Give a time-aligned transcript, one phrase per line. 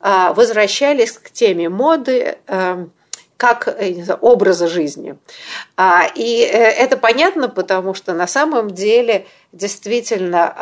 [0.00, 2.92] возвращались к теме моды эм,
[3.40, 5.16] как знаю, образа жизни.
[5.74, 10.54] А, и э, это понятно, потому что на самом деле действительно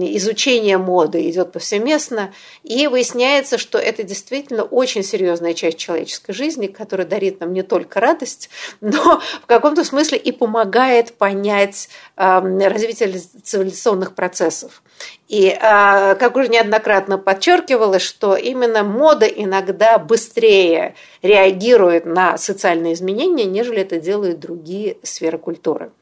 [0.00, 7.06] изучение моды идет повсеместно, и выясняется, что это действительно очень серьезная часть человеческой жизни, которая
[7.06, 8.48] дарит нам не только радость,
[8.80, 14.82] но в каком-то смысле и помогает понять развитие цивилизационных процессов.
[15.28, 23.44] И, а, как уже неоднократно подчеркивалось, что именно мода иногда быстрее реагирует на социальные изменения,
[23.44, 25.92] нежели это делают другие сферы культуры.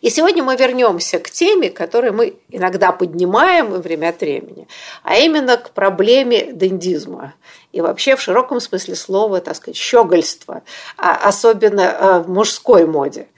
[0.00, 4.68] И сегодня мы вернемся к теме, которую мы иногда поднимаем время от времени,
[5.02, 7.34] а именно к проблеме дендизма
[7.72, 10.62] и вообще в широком смысле слова, так сказать, щегольство,
[10.96, 13.28] а особенно э, в мужской моде.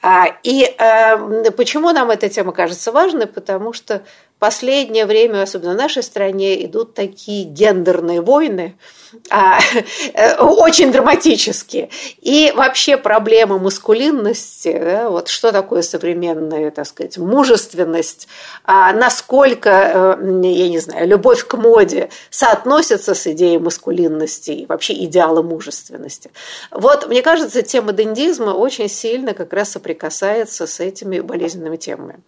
[0.00, 3.26] А, и э, почему нам эта тема кажется важной?
[3.26, 4.02] Потому что
[4.40, 8.74] последнее время, особенно в нашей стране, идут такие гендерные войны,
[9.28, 9.58] а,
[10.14, 11.90] э, очень драматические.
[12.20, 18.28] И вообще проблема маскулинности, да, вот что такое современная, так сказать, мужественность,
[18.64, 25.42] а насколько, я не знаю, любовь к моде соотносится с идеей маскулинности и вообще идеала
[25.42, 26.30] мужественности.
[26.70, 32.20] Вот, мне кажется, тема дендизма очень сильно как раз соприкасается с этими болезненными темами.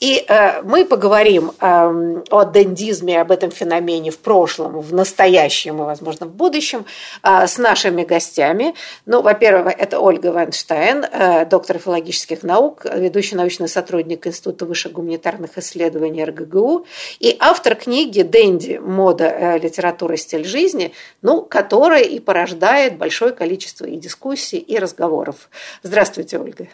[0.00, 5.84] И э, мы поговорим э, о дендизме, об этом феномене в прошлом, в настоящем и,
[5.84, 6.84] возможно, в будущем
[7.22, 8.74] э, с нашими гостями.
[9.06, 15.58] Ну, во-первых, это Ольга Вайнштейн, э, доктор филологических наук, ведущий научный сотрудник Института высших гуманитарных
[15.58, 16.86] исследований РГГУ
[17.20, 18.78] и автор книги «Дэнди.
[18.78, 20.92] Мода, э, литература, стиль жизни»,
[21.22, 25.48] ну, которая и порождает большое количество и дискуссий, и разговоров.
[25.82, 26.68] Здравствуйте, Ольга.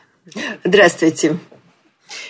[0.64, 1.38] Здравствуйте.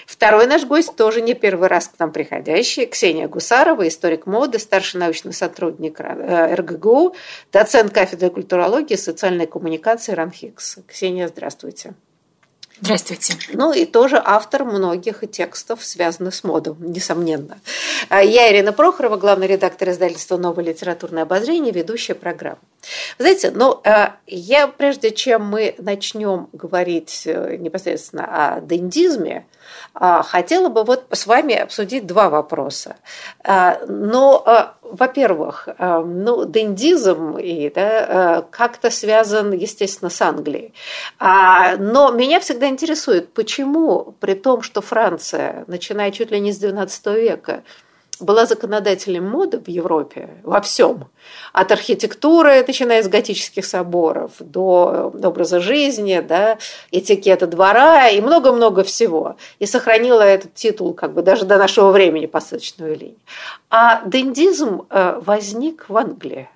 [0.07, 2.87] Второй наш гость тоже не первый раз к нам приходящий.
[2.87, 7.15] Ксения Гусарова, историк моды, старший научный сотрудник э, РГГУ,
[7.53, 10.79] доцент кафедры культурологии и социальной коммуникации РАНХИКС.
[10.87, 11.95] Ксения, здравствуйте.
[12.81, 13.35] Здравствуйте.
[13.53, 17.61] Ну и тоже автор многих текстов, связанных с модом, несомненно.
[18.09, 22.59] А я Ирина Прохорова, главный редактор издательства «Новое литературное обозрение», ведущая программы.
[23.19, 29.47] Знаете, ну, э, я прежде чем мы начнем говорить э, непосредственно о дендизме,
[29.95, 32.97] а, хотела бы вот с вами обсудить два вопроса.
[33.43, 40.75] А, но, а, во-первых, ну, дендизм и, да, как-то связан, естественно, с Англией.
[41.19, 47.21] Но меня всегда интересует, почему, при том, что Франция, начиная чуть ли не с XII
[47.21, 47.62] века,
[48.20, 51.06] была законодателем моды в Европе во всем.
[51.52, 56.58] От архитектуры, начиная с готических соборов, до образа жизни, да,
[56.91, 59.36] этикета двора и много-много всего.
[59.58, 63.19] И сохранила этот титул как бы даже до нашего времени посадочную линию.
[63.70, 66.48] А дендизм э, возник в Англии.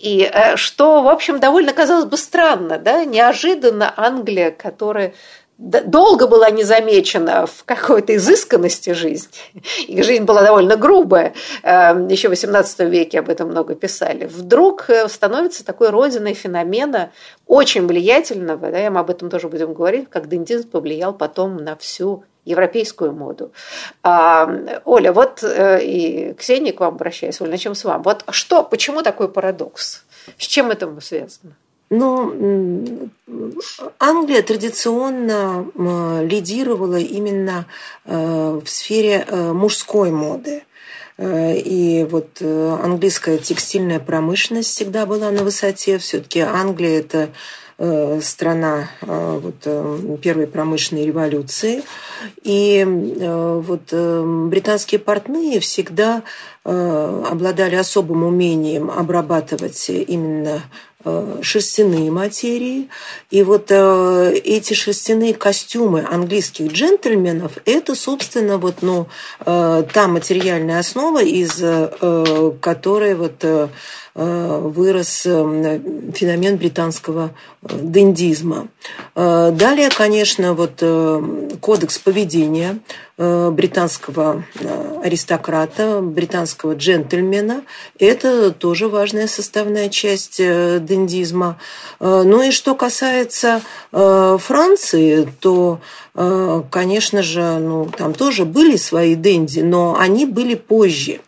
[0.00, 5.12] И э, что, в общем, довольно казалось бы странно, да, неожиданно Англия, которая
[5.60, 9.30] долго была не замечена в какой-то изысканности жизни.
[9.86, 11.34] И жизнь была довольно грубая.
[11.62, 14.26] Эм, Еще в XVIII веке об этом много писали.
[14.26, 17.10] Вдруг э, становится такой родиной феномена
[17.46, 22.24] очень влиятельного, да, мы об этом тоже будем говорить, как дендизм повлиял потом на всю
[22.44, 23.52] европейскую моду.
[24.02, 28.02] Оля, вот э, и Ксения к вам обращаюсь, Оля, начнем с вам.
[28.02, 30.04] Вот что, почему такой парадокс?
[30.38, 31.54] С чем это связано?
[31.90, 33.10] Ну,
[33.98, 35.66] Англия традиционно
[36.22, 37.66] лидировала именно
[38.04, 40.62] э, в сфере э, мужской моды.
[41.22, 45.98] И вот английская текстильная промышленность всегда была на высоте.
[45.98, 47.28] Все-таки Англия– это
[48.22, 51.82] страна вот, первой промышленной революции.
[52.42, 56.22] И вот британские портные всегда
[56.64, 60.89] обладали особым умением обрабатывать именно Э,
[61.42, 62.88] шерстяные материи.
[63.30, 69.06] И вот э, эти шерстяные костюмы английских джентльменов– это, собственно, вот, ну,
[69.40, 73.68] э, та материальная основа, из э, которой вот, э,
[74.14, 75.80] вырос э,
[76.14, 77.30] феномен британского
[77.62, 78.68] э, дендизма.
[79.14, 80.82] Э, далее, конечно, вот
[81.60, 82.80] кодекс поведения
[83.20, 84.44] британского
[85.04, 87.62] аристократа, британского джентльмена–
[87.98, 91.58] это тоже важная составная часть дендизма.
[92.00, 93.60] Ну и что касается
[93.92, 95.80] Франции, то
[96.70, 101.20] конечно же, ну, там тоже были свои денди, но они были позже.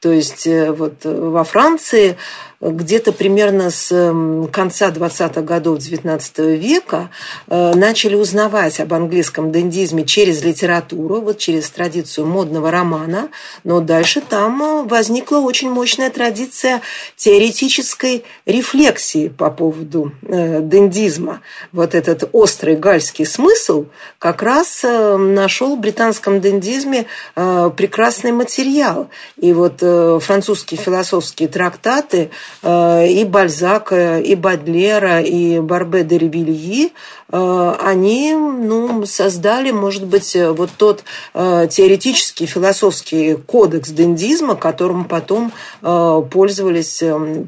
[0.00, 2.16] То есть вот во Франции
[2.60, 7.10] где-то примерно с эм, конца 20-х годов XIX века
[7.48, 13.30] э, начали узнавать об английском дендизме через литературу, вот через традицию модного романа,
[13.64, 16.82] но дальше там э, возникла очень мощная традиция
[17.16, 21.40] теоретической рефлексии по поводу э, дендизма.
[21.72, 23.86] Вот этот острый гальский смысл
[24.18, 29.08] как раз нашел в британском дендизме прекрасный материал.
[29.38, 32.30] И вот французские философские трактаты
[32.62, 36.90] и Бальзака, и Бадлера, и Барбе де Ревильи, э,
[37.30, 47.02] они ну, создали, может быть, вот тот э, теоретический философский кодекс дендизма, которым потом пользовались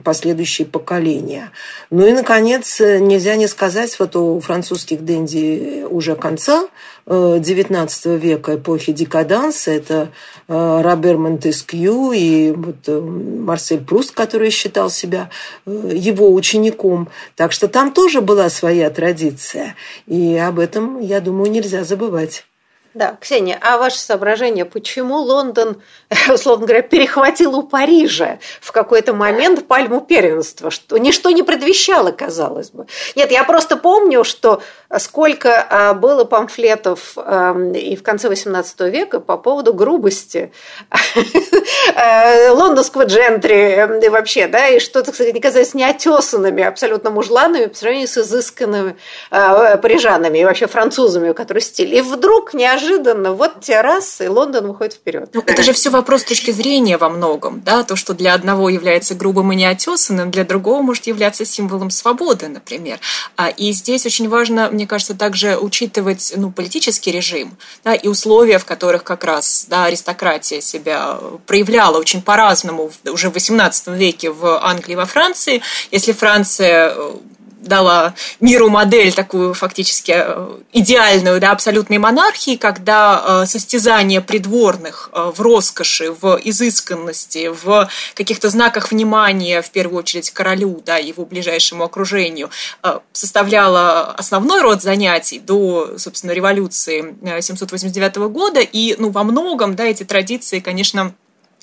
[0.05, 1.51] последующие поколения.
[1.91, 6.69] Ну и, наконец, нельзя не сказать, вот у французских денди уже конца
[7.07, 10.11] XIX века, эпохи декаданса, это
[10.47, 15.31] Робер Монтескью и вот Марсель Пруст, который считал себя
[15.67, 17.09] его учеником.
[17.37, 19.72] Так что там тоже была своя традиция.
[20.07, 22.45] И об этом, я думаю, нельзя забывать.
[22.95, 25.81] Да, Ксения, а ваше соображение, почему Лондон,
[26.33, 30.71] условно говоря, перехватил у Парижа в какой-то момент пальму первенства?
[30.71, 32.87] Что ничто не предвещало, казалось бы.
[33.17, 34.63] Нет, я просто помню, что
[34.99, 40.53] сколько а, было памфлетов и в конце XVIII века по поводу грубости
[41.97, 48.09] э, лондонского джентри и вообще, да, и что-то, кстати, казалось неотесанными, абсолютно мужланами по сравнению
[48.09, 48.97] с изысканными
[49.31, 51.95] э, парижанами и вообще французами, которые стиль.
[51.95, 55.31] И вдруг неожиданно неожиданно, вот те раз, и Лондон выходит вперед.
[55.33, 59.15] Ну, это же все вопрос точки зрения во многом, да, то, что для одного является
[59.15, 62.99] грубым и неотесанным, для другого может являться символом свободы, например.
[63.37, 68.59] А, и здесь очень важно, мне кажется, также учитывать ну, политический режим да, и условия,
[68.59, 74.65] в которых как раз да, аристократия себя проявляла очень по-разному уже в XVIII веке в
[74.65, 75.63] Англии и во Франции.
[75.91, 77.13] Если Франция э,
[77.63, 85.33] дала миру модель такую фактически э, идеальную, да, абсолютной монархии, когда э, состязание придворных э,
[85.35, 91.85] в роскоши, в изысканности, в каких-то знаках внимания, в первую очередь королю, да, его ближайшему
[91.85, 92.51] окружению,
[93.13, 100.05] составляло основной род занятий до, собственно, революции 789 года, и, ну, во многом, да, эти
[100.05, 101.15] традиции, конечно,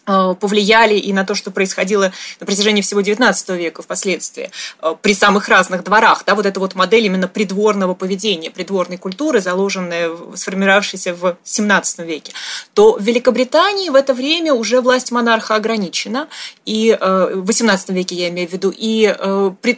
[0.09, 4.49] повлияли и на то, что происходило на протяжении всего XIX века впоследствии
[4.81, 6.23] э, при самых разных дворах.
[6.25, 12.33] Да, вот эта вот модель именно придворного поведения, придворной культуры, заложенная, сформировавшаяся в XVII веке,
[12.73, 16.27] то в Великобритании в это время уже власть монарха ограничена,
[16.65, 19.15] и э, в XVIII веке я имею в виду, и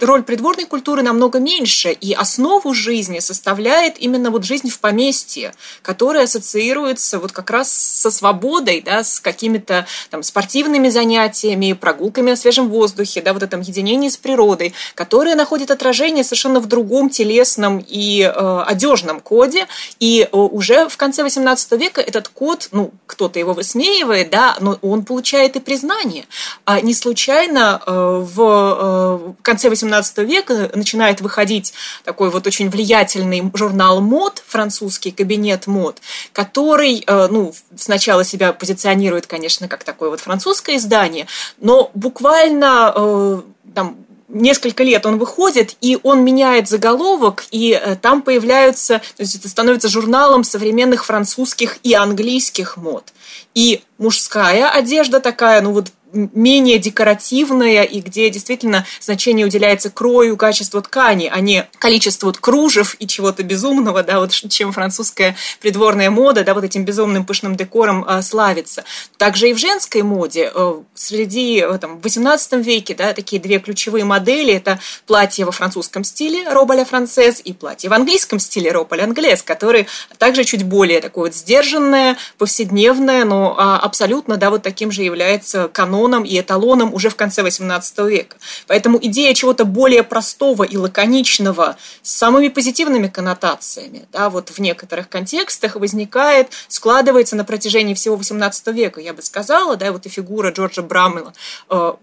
[0.02, 6.24] роль придворной культуры намного меньше, и основу жизни составляет именно вот жизнь в поместье, которая
[6.24, 12.36] ассоциируется вот как раз со свободой, да, с какими-то там, там, спортивными занятиями, прогулками на
[12.36, 17.84] свежем воздухе, да, вот этом единении с природой, которое находит отражение совершенно в другом телесном
[17.88, 19.68] и э, одежном коде.
[20.00, 24.78] И э, уже в конце XVIII века этот код, ну, кто-то его высмеивает, да, но
[24.82, 26.26] он получает и признание.
[26.66, 31.74] А не случайно э, в э, конце XVIII века начинает выходить
[32.04, 36.02] такой вот очень влиятельный журнал мод, французский кабинет мод,
[36.34, 41.28] который, э, ну, сначала себя позиционирует, конечно, как такой вот французское издание,
[41.60, 43.42] но буквально э,
[43.74, 43.98] там
[44.34, 49.50] несколько лет он выходит, и он меняет заголовок, и э, там появляются, то есть это
[49.50, 53.14] становится журналом современных французских и английских мод.
[53.54, 60.82] И мужская одежда такая, ну вот менее декоративная и где действительно значение уделяется крою, качеству
[60.82, 66.44] ткани, а не количеству вот кружев и чего-то безумного, да, вот чем французская придворная мода,
[66.44, 68.84] да, вот этим безумным пышным декором а, славится.
[69.18, 74.04] Также и в женской моде а, среди э, в 18 веке, да, такие две ключевые
[74.04, 79.42] модели, это платье во французском стиле Роболя Францез и платье в английском стиле Роболя Англес,
[79.42, 79.88] которые
[80.18, 85.68] также чуть более такое вот сдержанное, повседневное, но а, абсолютно, да, вот таким же является
[85.68, 88.38] канон каноном и эталоном уже в конце XVIII века.
[88.68, 95.10] Поэтому идея чего-то более простого и лаконичного с самыми позитивными коннотациями да, вот в некоторых
[95.10, 100.52] контекстах возникает, складывается на протяжении всего XVIII века, я бы сказала, да, вот и фигура
[100.52, 101.34] Джорджа Брамела
[101.70, 101.94] э,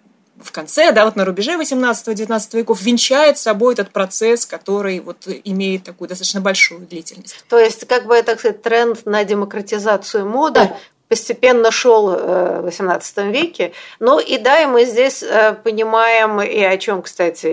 [0.40, 5.82] в конце, да, вот на рубеже 18-19 веков венчает собой этот процесс, который вот имеет
[5.82, 7.44] такую достаточно большую длительность.
[7.48, 10.76] То есть, как бы, так сказать, тренд на демократизацию моды да
[11.08, 13.72] постепенно шел э, в XVIII веке.
[13.98, 17.46] Ну и да, и мы здесь э, понимаем, и о чем, кстати,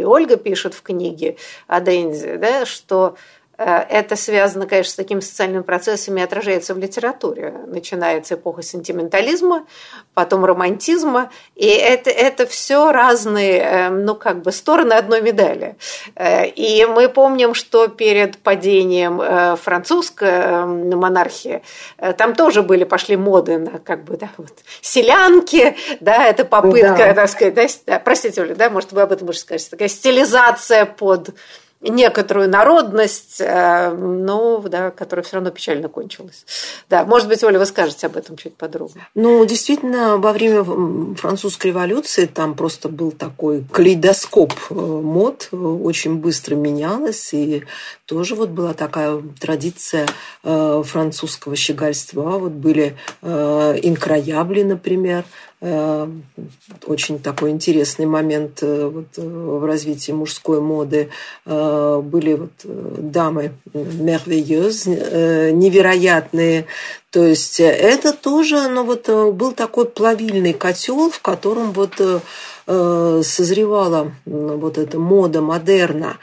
[0.00, 3.16] и Ольга пишет в книге о Дензе, да, что
[3.62, 7.54] это связано, конечно, с такими социальными процессами и отражается в литературе.
[7.66, 9.66] Начинается эпоха сентиментализма,
[10.14, 15.76] потом романтизма, и это, это все разные, э, ну, как бы, стороны одной медали.
[16.14, 19.20] Э, и мы помним, что перед падением
[19.56, 21.62] французской монархии
[22.16, 27.14] там тоже были, пошли моды на, как бы, да, вот, селянки, да, это попытка, да.
[27.14, 31.30] так сказать, да, простите, Оля, да, может, вы об этом можете сказать, такая стилизация под
[31.80, 36.44] некоторую народность, э, но, да, которая все равно печально кончилась.
[36.90, 39.08] Да, может быть, Оля, вы скажете об этом чуть подробнее.
[39.14, 40.62] Ну, действительно, во время
[41.14, 47.64] французской революции там просто был такой калейдоскоп э, мод, очень быстро менялось, и
[48.04, 50.06] тоже вот была такая традиция
[50.44, 52.38] э, французского щегольства.
[52.38, 60.58] Вот были инкроябли, например, Э, очень такой интересный момент э, вот, э, в развитии мужской
[60.60, 61.10] моды.
[61.44, 66.64] Были вот дамы мервеюз, невероятные.
[67.10, 72.00] То есть это тоже ну, вот, был такой плавильный котел, в котором вот
[72.66, 76.18] созревала вот эта мода модерна.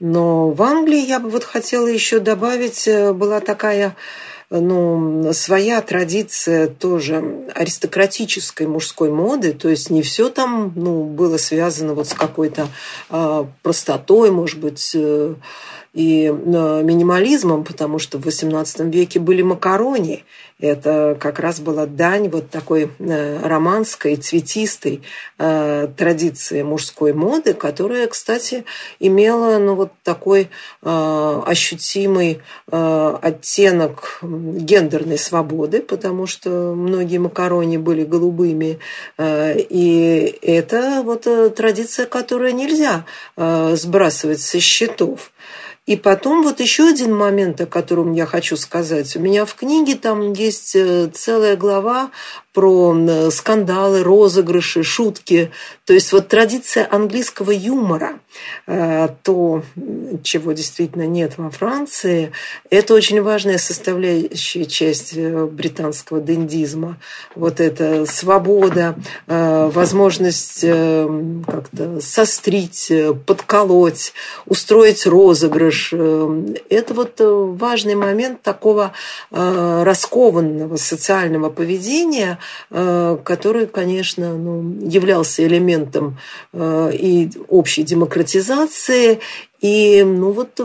[0.00, 3.94] Но в Англии я бы вот хотела еще добавить, была такая
[4.60, 11.94] ну, своя традиция тоже аристократической мужской моды, то есть не все там ну, было связано
[11.94, 12.68] вот с какой-то
[13.10, 15.34] э, простотой, может быть, э,
[15.92, 16.30] и э,
[16.82, 20.24] минимализмом, потому что в XVIII веке были макарони.
[20.58, 25.02] Это как раз была дань вот такой э, романской, цветистой
[25.38, 28.64] э, традиции мужской моды, которая, кстати,
[29.00, 30.48] имела ну, вот такой
[30.82, 38.78] ощутимый оттенок гендерной свободы, потому что многие макарони были голубыми.
[39.18, 43.04] И это вот традиция, которую нельзя
[43.36, 45.32] сбрасывать со счетов.
[45.84, 49.16] И потом вот еще один момент, о котором я хочу сказать.
[49.16, 52.12] У меня в книге там есть э, целая глава
[52.52, 55.50] про скандалы, розыгрыши, шутки.
[55.86, 58.20] То есть вот традиция английского юмора,
[58.66, 59.62] э, то,
[60.22, 62.32] чего действительно нет во Франции,
[62.70, 66.98] это очень важная составляющая часть э, британского дендизма.
[67.34, 72.92] Вот эта свобода, э, возможность как-то сострить,
[73.26, 74.12] подколоть,
[74.46, 75.92] устроить розыгрыш.
[75.92, 78.92] Это вот важный момент такого
[79.30, 82.38] раскованного социального поведения,
[83.24, 86.18] который, конечно, ну, являлся элементом
[86.52, 89.20] э, и общей демократизации,
[89.60, 90.60] и ну, вот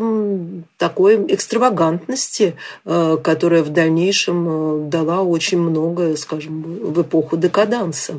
[0.77, 2.55] такой экстравагантности,
[2.85, 8.15] э, которая в дальнейшем дала очень много, скажем, в эпоху декаданса.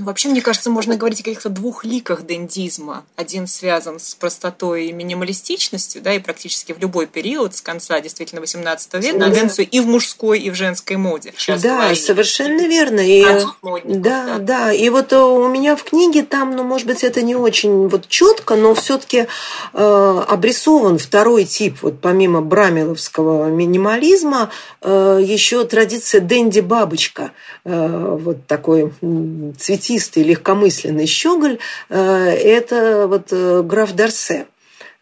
[0.00, 3.04] Вообще, мне кажется, можно говорить о каких-то двух ликах дендизма.
[3.16, 8.40] Один связан с простотой и минималистичностью, да, и практически в любой период с конца действительно
[8.40, 11.34] 18 века тенденцию и в мужской, и в женской моде.
[11.36, 13.00] Сейчас да, совершенно верно.
[13.00, 13.44] И, да,
[13.84, 14.72] да, да.
[14.72, 18.08] И вот э, у меня в книге там, ну, может быть, это не очень вот
[18.08, 19.26] четко, но все-таки
[19.74, 27.32] э, обрисован второй тип, вот помимо брамиловского минимализма, э, еще традиция денди-бабочка,
[27.64, 28.92] э, вот такой
[29.58, 31.96] цветик цветистый, легкомысленный щеголь э,–
[32.44, 34.46] это вот э, граф Дарсе.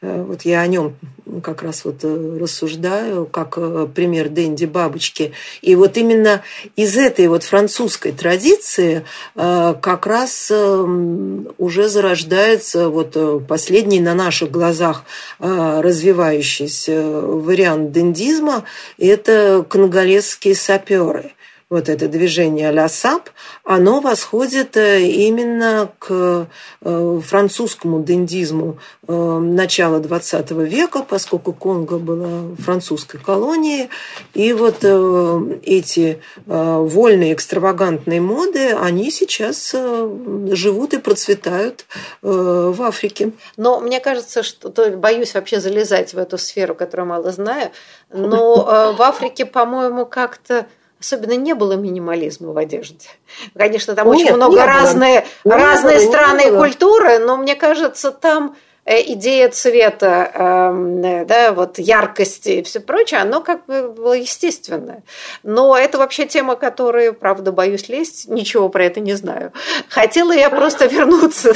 [0.01, 0.97] Э, вот я о нем
[1.43, 3.57] как раз вот рассуждаю, как
[3.93, 5.33] пример Дэнди Бабочки.
[5.61, 6.43] И вот именно
[6.75, 9.05] из этой вот французской традиции
[9.35, 15.05] как раз уже зарождается вот последний на наших глазах
[15.39, 18.65] развивающийся вариант дендизма–
[18.99, 21.33] это конголезские саперы–
[21.71, 23.29] вот это движение «Ля Сап»,
[23.63, 26.49] оно восходит э, именно к
[26.81, 33.91] э, французскому дендизму э, начала XX века, поскольку Конго была французской колонией.
[34.33, 41.85] И вот эти вольные экстравагантные моды, они сейчас живут и процветают
[42.23, 43.33] в Африке.
[43.57, 47.71] Но мне кажется, что то, боюсь вообще залезать в эту сферу, которую мало знаю,
[48.13, 50.67] но в Африке, по-моему, как-то
[51.01, 53.09] особенно не было минимализма в одежде.
[53.57, 58.57] Конечно, там Нет, очень много разные, разные страны и культуры, но мне кажется, там
[58.89, 65.03] идея цвета, эм, э, да, вот яркости и все прочее, оно как бы было естественное.
[65.43, 69.53] Но это вообще тема, которую, правда, боюсь лезть, ничего про это не знаю.
[69.89, 71.53] Хотела я просто вернуться,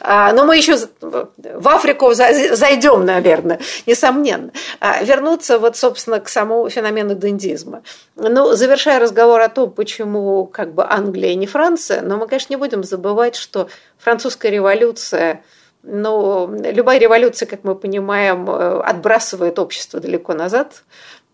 [0.00, 4.50] а, но мы еще в Африку зайдем, наверное, несомненно.
[4.80, 7.82] А, вернуться вот, собственно, к самому феномену дендизма.
[8.16, 12.56] Ну, завершая разговор о том, почему как бы Англия не Франция, но мы, конечно, не
[12.56, 15.42] будем забывать, что французская революция–
[15.86, 20.82] но любая революция, как мы понимаем, э, отбрасывает общество далеко назад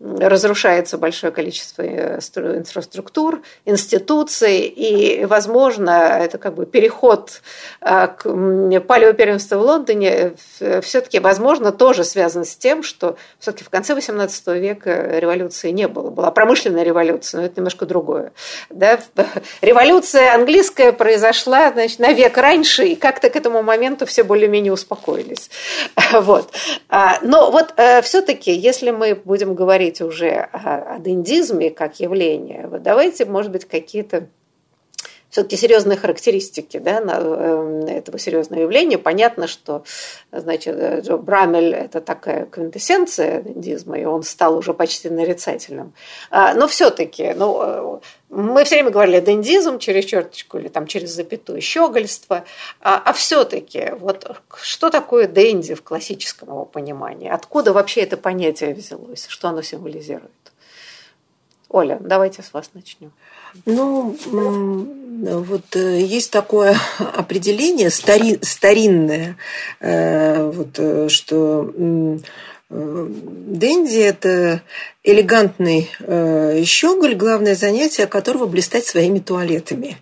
[0.03, 7.41] разрушается большое количество э, инфраструктур, институций, и, возможно, это как бы переход
[7.81, 8.23] э, к
[8.87, 10.33] палеопервенству в Лондоне
[10.81, 16.09] все-таки, возможно, тоже связан с тем, что все-таки в конце XVIII века революции не было.
[16.09, 18.31] Была промышленная революция, но это немножко другое.
[18.69, 18.99] Да?
[19.61, 25.49] Революция английская произошла значит, на век раньше, и как-то к этому моменту все более-менее успокоились.
[26.11, 26.51] Вот.
[26.89, 31.99] А, но вот э, все-таки, если мы будем говорить говорить уже о, о дендизме как
[31.99, 34.29] явлении, вот давайте, может быть, какие-то
[35.31, 38.97] все-таки серьезные характеристики да, эм, этого серьезного явления.
[38.97, 39.83] Понятно, что
[40.31, 45.93] значит, Джо Брамель– это такая квинтэссенция дендизма, и он стал уже почти нарицательным.
[46.29, 51.11] А, но все-таки, ну, э, мы все время говорили дендизм через черточку или там через
[51.11, 52.43] запятую, щегольство.
[52.81, 54.29] А, а все-таки, вот
[54.61, 57.29] что такое денди в классическом его понимании?
[57.29, 59.27] Откуда вообще это понятие взялось?
[59.27, 60.31] Что оно символизирует?
[61.71, 63.11] Оля, давайте с вас начнем.
[63.65, 64.17] Ну,
[65.39, 69.37] вот э, есть такое определение стари, старинное,
[69.79, 71.73] э, вот, э, что
[72.69, 74.61] Дэнди– это
[75.03, 75.89] элегантный
[76.65, 79.97] щеголь, главное занятие которого– блистать своими туалетами.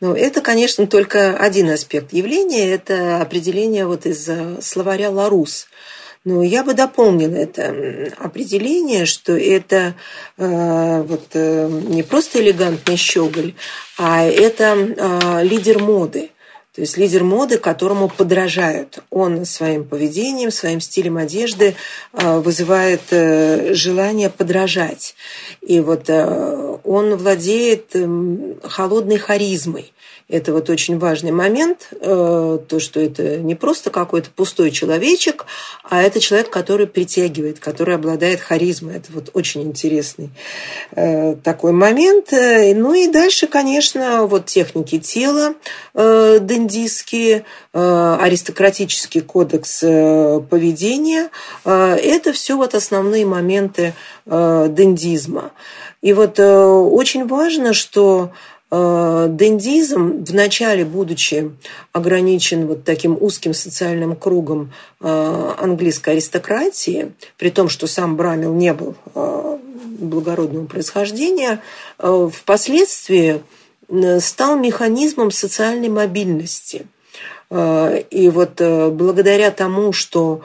[0.00, 2.72] Но это, конечно, только один аспект явления.
[2.72, 4.26] Это определение вот из
[4.62, 5.68] словаря «Ларус»,
[6.28, 9.94] но я бы дополнила это определение, что это
[10.36, 13.54] э, вот, э, не просто элегантный щеголь,
[13.96, 16.30] а это э, лидер моды.
[16.74, 18.98] То есть лидер моды, которому подражают.
[19.10, 21.74] Он своим поведением, своим стилем одежды
[22.12, 25.14] э, вызывает э, желание подражать.
[25.62, 27.96] И вот э, он владеет
[28.64, 29.92] холодной харизмой.
[30.28, 35.46] Это вот очень важный момент, э, то, что это не просто какой-то пустой человечек,
[35.84, 38.96] а это человек, который притягивает, который обладает харизмой.
[38.96, 40.28] Это вот очень интересный
[40.94, 42.34] э, такой момент.
[42.34, 45.54] Э, ну и дальше, конечно, вот техники тела
[45.94, 51.30] дендийские, аристократический кодекс поведения.
[51.64, 53.94] Это все вот основные моменты
[54.26, 55.52] дендизма.
[56.02, 58.32] И вот очень важно, что
[58.70, 61.52] дендизм, вначале будучи
[61.92, 68.74] ограничен вот таким узким социальным кругом э, английской аристократии, при том, что сам Брамил не
[68.74, 69.58] был э,
[69.98, 71.62] благородного происхождения,
[71.98, 73.40] впоследствии
[74.20, 76.86] стал механизмом социальной мобильности.
[77.50, 80.42] И вот благодаря тому, что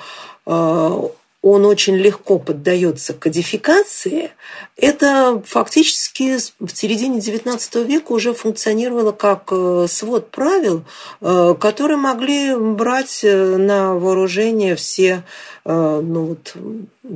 [1.43, 4.31] он очень легко поддается кодификации,
[4.77, 10.85] это фактически в середине XIX века уже функционировало как э, свод правил,
[11.19, 15.23] э, которые могли брать э, на вооружение все
[15.65, 16.55] ну, вот,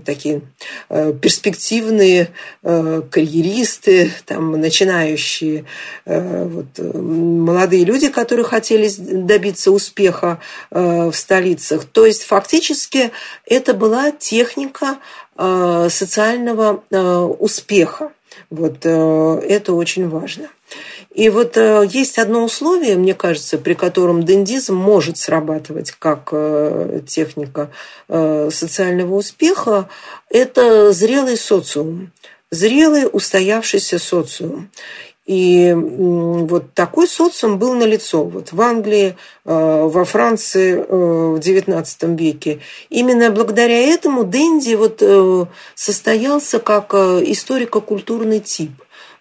[0.06, 0.42] такие
[0.90, 2.30] перспективные
[2.62, 5.66] карьеристы, там, начинающие
[6.06, 10.40] вот, молодые люди, которые хотели добиться успеха
[10.72, 11.86] в столицах.
[11.86, 13.12] То есть фактически
[13.46, 14.98] это была техника
[15.38, 18.12] Э, социального э, успеха.
[18.50, 20.50] Вот э, это очень важно.
[21.18, 26.32] И вот есть одно условие, мне кажется, при котором дендизм может срабатывать как
[27.08, 27.72] техника
[28.08, 29.90] социального успеха,
[30.30, 32.12] это зрелый социум,
[32.52, 34.70] зрелый устоявшийся социум.
[35.28, 42.16] И вот такой социум был налицо вот в Англии, э, во Франции э, в XIX
[42.16, 42.62] веке.
[42.90, 48.72] Именно благодаря этому Дэнди вот э, состоялся как историко-культурный тип.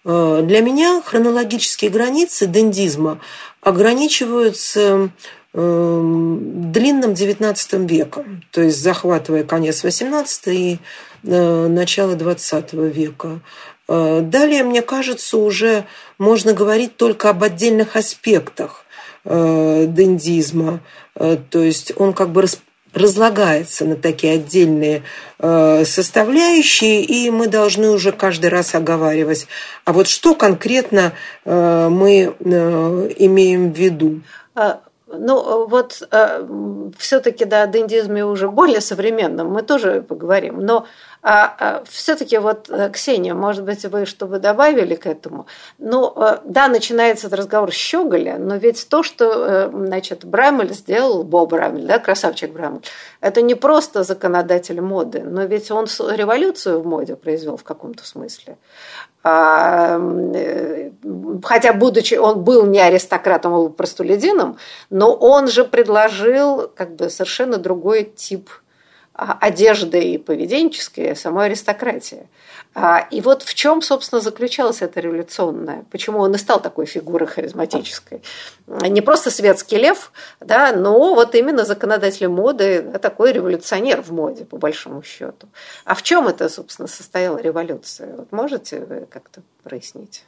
[0.06, 3.18] Для меня хронологические границы дендизма
[3.60, 5.10] ограничиваются
[5.52, 10.78] длинным XIX веком, то есть захватывая конец XVIII и
[11.24, 13.40] начало XX века.
[13.88, 15.86] Далее, мне кажется, уже
[16.18, 18.84] можно говорить только об отдельных аспектах
[19.24, 20.78] дендизма.
[21.14, 22.44] То есть он как бы
[22.96, 25.02] разлагается на такие отдельные
[25.38, 29.46] э, составляющие, и мы должны уже каждый раз оговаривать,
[29.84, 31.12] а вот что конкретно
[31.44, 34.22] э, мы э, имеем в виду.
[35.06, 36.02] Ну, вот
[36.98, 40.86] все-таки, да, о дендизме уже более современном мы тоже поговорим, но
[41.28, 45.46] а, а все-таки вот, э, Ксения, может быть, вы что бы добавили к этому?
[45.76, 50.72] Ну, э, да, начинается этот разговор с Щеголя, но ведь то, что, э, значит, Брамель
[50.72, 52.82] сделал, Боб Брамель, да, красавчик Брамель,
[53.20, 58.56] это не просто законодатель моды, но ведь он революцию в моде произвел в каком-то смысле.
[59.28, 60.00] А,
[61.42, 64.56] хотя, будучи, он был не аристократом, он был простолюдином,
[64.88, 68.65] но он же предложил как бы совершенно другой тип а,
[69.16, 72.28] одежды и поведенческие самой аристократии.
[72.74, 77.26] А, и вот в чем, собственно, заключалась эта революционная, почему он и стал такой фигурой
[77.26, 78.22] харизматической.
[78.66, 84.58] Не просто светский лев, да, но вот именно законодатель моды, такой революционер в моде, по
[84.58, 85.48] большому счету.
[85.86, 88.14] А в чем это, собственно, состояла революция?
[88.14, 90.24] Вот можете вы как-то прояснить?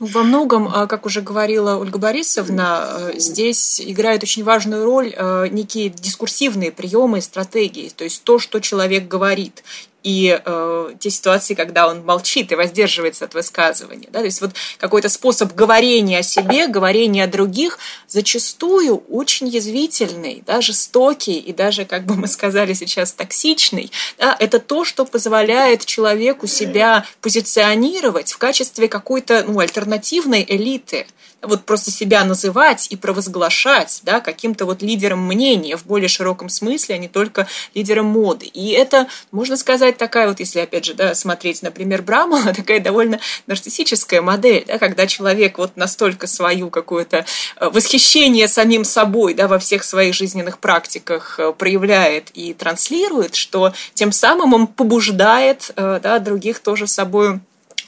[0.00, 5.48] Во многом, а, как уже говорила Ольга Борисовна, э, здесь играют очень важную роль э,
[5.50, 9.62] некие дискурсивные приемы и стратегии, то есть то, что человек говорит
[10.02, 14.08] и э, те ситуации, когда он молчит и воздерживается от высказывания.
[14.10, 14.20] Да?
[14.20, 20.60] То есть вот какой-то способ говорения о себе, говорения о других зачастую очень язвительный, да,
[20.60, 23.90] жестокий и даже, как бы мы сказали сейчас, токсичный.
[24.18, 24.36] Да?
[24.38, 31.06] Это то, что позволяет человеку себя позиционировать в качестве какой-то ну, альтернативной элиты
[31.42, 36.96] вот просто себя называть и провозглашать да, каким-то вот лидером мнения в более широком смысле,
[36.96, 38.46] а не только лидером моды.
[38.46, 43.20] И это, можно сказать, такая вот, если опять же да, смотреть, например, Брамала, такая довольно
[43.46, 47.26] нарциссическая модель, да, когда человек вот настолько свою какое-то
[47.56, 53.72] э, восхищение самим собой да, во всех своих жизненных практиках э, проявляет и транслирует, что
[53.94, 57.40] тем самым он побуждает э, да, других тоже собой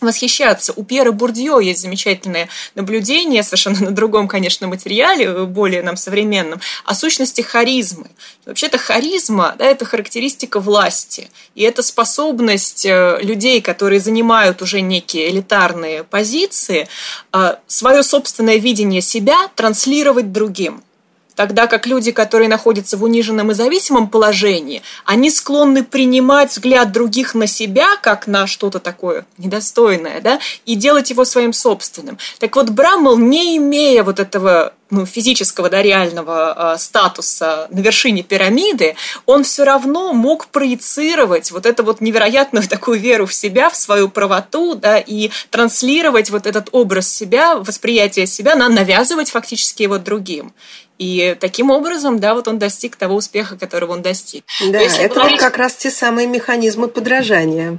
[0.03, 0.73] восхищаться.
[0.77, 6.95] У Пьера Бурдье есть замечательное наблюдение, совершенно на другом, конечно, материале, более нам современном, о
[6.95, 8.07] сущности харизмы.
[8.47, 11.31] Вообще-то харизма да,– это характеристика власти.
[11.55, 16.89] И это способность э, людей, которые занимают уже некие элитарные позиции,
[17.33, 20.83] э, свое собственное видение себя транслировать другим
[21.35, 27.35] тогда как люди, которые находятся в униженном и зависимом положении, они склонны принимать взгляд других
[27.35, 32.19] на себя, как на что-то такое недостойное, да, и делать его своим собственным.
[32.39, 38.23] Так вот, Браммел, не имея вот этого ну, физического, да, реального э, статуса на вершине
[38.23, 38.95] пирамиды,
[39.27, 44.09] он все равно мог проецировать вот эту вот невероятную такую веру в себя, в свою
[44.09, 50.53] правоту, да, и транслировать вот этот образ себя, восприятие себя, на, навязывать фактически его другим.
[50.99, 54.45] И таким образом, да, вот он достиг того успеха, которого он достиг.
[54.61, 55.41] Да, это говорить...
[55.41, 57.79] как раз те самые механизмы подражания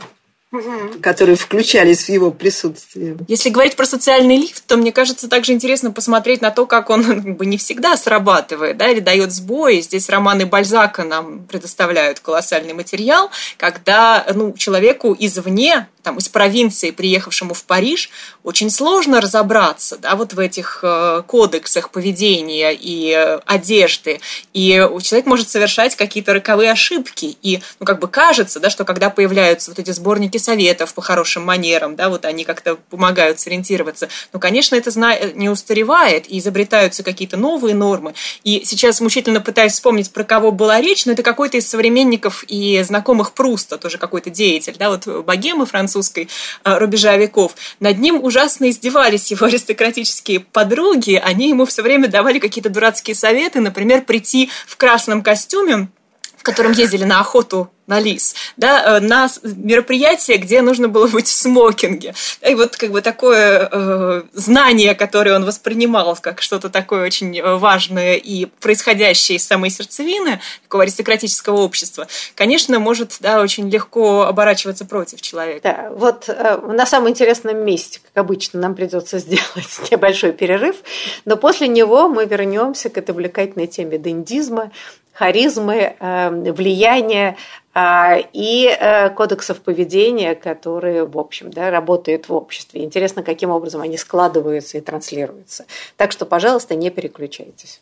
[1.01, 3.17] которые включались в его присутствие.
[3.27, 7.03] Если говорить про социальный лифт, то мне кажется также интересно посмотреть на то, как он
[7.23, 9.81] как бы, не всегда срабатывает, да, или дает сбои.
[9.81, 17.53] Здесь романы Бальзака нам предоставляют колоссальный материал, когда ну, человеку извне там, из провинции, приехавшему
[17.53, 18.09] в Париж,
[18.43, 24.19] очень сложно разобраться да, вот в этих э, кодексах поведения и э, одежды.
[24.53, 27.37] И человек может совершать какие-то роковые ошибки.
[27.41, 31.43] И ну, как бы кажется, да, что когда появляются вот эти сборники советов по хорошим
[31.43, 34.91] манерам, да, вот они как-то помогают сориентироваться, но, конечно, это
[35.35, 38.13] не устаревает, и изобретаются какие-то новые нормы.
[38.43, 42.81] И сейчас мучительно пытаюсь вспомнить, про кого была речь, но это какой-то из современников и
[42.83, 46.29] знакомых Пруста, тоже какой-то деятель, да, вот богемы французской
[46.63, 47.55] э, рубежа веков.
[47.79, 51.21] Над ним ужасно издевались его аристократические подруги.
[51.23, 55.89] Они ему все время давали какие-то дурацкие советы, например, прийти в красном костюме,
[56.37, 61.27] в котором ездили на охоту на лис, да, э, на мероприятие, где нужно было быть
[61.27, 62.13] в смокинге.
[62.47, 67.55] И вот как бы такое э, знание, которое он воспринимал как что-то такое очень э,
[67.55, 74.85] важное и происходящее из самой сердцевины такого аристократического общества, конечно, может да, очень легко оборачиваться
[74.85, 75.61] против человека.
[75.63, 80.77] Да, вот э, на самом интересном месте, как обычно, нам придется сделать небольшой перерыв,
[81.25, 84.71] но после него мы вернемся к этой увлекательной теме дендизма,
[85.13, 87.37] харизмы, э, влияния
[87.75, 92.83] и э, кодексов поведения, которые, в общем, да, работают в обществе.
[92.83, 95.65] Интересно, каким образом они складываются и транслируются.
[95.97, 97.81] Так что, пожалуйста, не переключайтесь.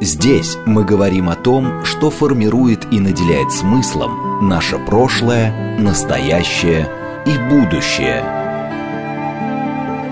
[0.00, 6.88] Здесь мы говорим о том, что формирует и наделяет смыслом наше прошлое, настоящее
[7.26, 8.22] и будущее.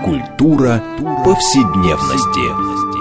[0.03, 0.83] Культура
[1.23, 2.94] повседневности.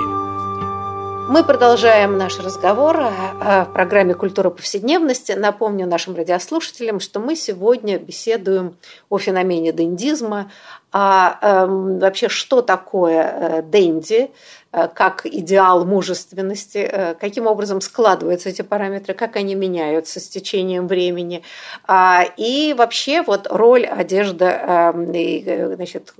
[1.27, 5.33] Мы продолжаем наш разговор о программе «Культура повседневности».
[5.33, 8.77] Напомню нашим радиослушателям, что мы сегодня беседуем
[9.09, 10.51] о феномене дендизма,
[10.97, 14.31] а э, вообще что такое э, денди,
[14.71, 20.87] э, как идеал мужественности, э, каким образом складываются эти параметры, как они меняются с течением
[20.87, 21.43] времени,
[21.89, 26.15] а, и вообще вот роль одежды, эм, значит,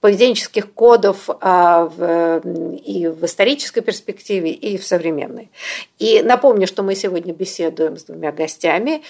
[0.00, 2.40] поведенческих кодов а, в,
[2.76, 5.50] и в исторической перспективе, и в современной.
[5.98, 9.02] И напомню, что мы сегодня беседуем с двумя гостями.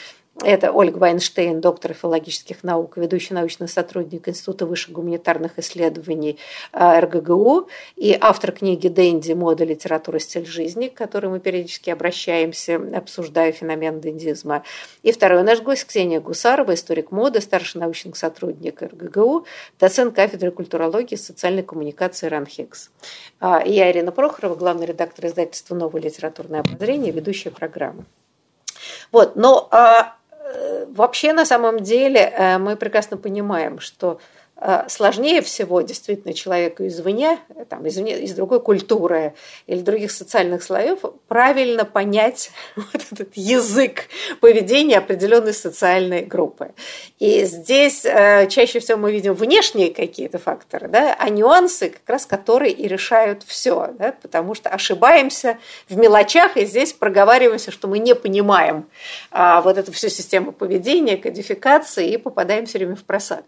[0.44, 6.38] Это Ольга Вайнштейн, доктор филологических наук, ведущий научный сотрудник Института высших гуманитарных исследований
[6.72, 9.32] э, РГГУ и автор книги «Дэнди.
[9.32, 14.62] Мода, литература, стиль жизни», к которой мы периодически обращаемся, обсуждая феномен дендизма.
[15.02, 19.44] И второй наш гость Ксения Гусарова, историк моды, старший научный сотрудник РГГУ,
[19.80, 22.90] доцент кафедры культурологии и социальной коммуникации РАНХИКС.
[23.40, 28.04] А, и я Ирина Прохорова, главный редактор издательства «Новое литературное обозрение», ведущая программы.
[29.10, 30.17] Вот, но а,
[30.94, 34.20] вообще, на самом деле, э, мы прекрасно понимаем, что
[34.88, 39.34] сложнее всего действительно человеку извне, там, извне, из другой культуры
[39.66, 44.04] или других социальных слоев правильно понять вот этот язык
[44.40, 46.72] поведения определенной социальной группы.
[47.18, 52.26] И здесь э, чаще всего мы видим внешние какие-то факторы, да, а нюансы, как раз
[52.26, 57.98] которые и решают все, да, потому что ошибаемся в мелочах, и здесь проговариваемся, что мы
[57.98, 58.86] не понимаем
[59.30, 63.44] а, вот эту всю систему поведения, кодификации, и попадаем все время в просак.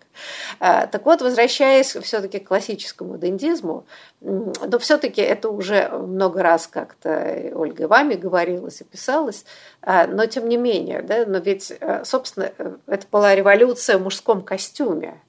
[1.01, 3.85] А, так вот, возвращаясь все-таки к классическому дендизму,
[4.21, 9.45] но все-таки это уже много раз как-то Ольга вами говорилось и писалось,
[9.83, 14.03] а, но тем не менее, да, но ведь, э, собственно, э, это была революция в
[14.03, 15.21] мужском костюме,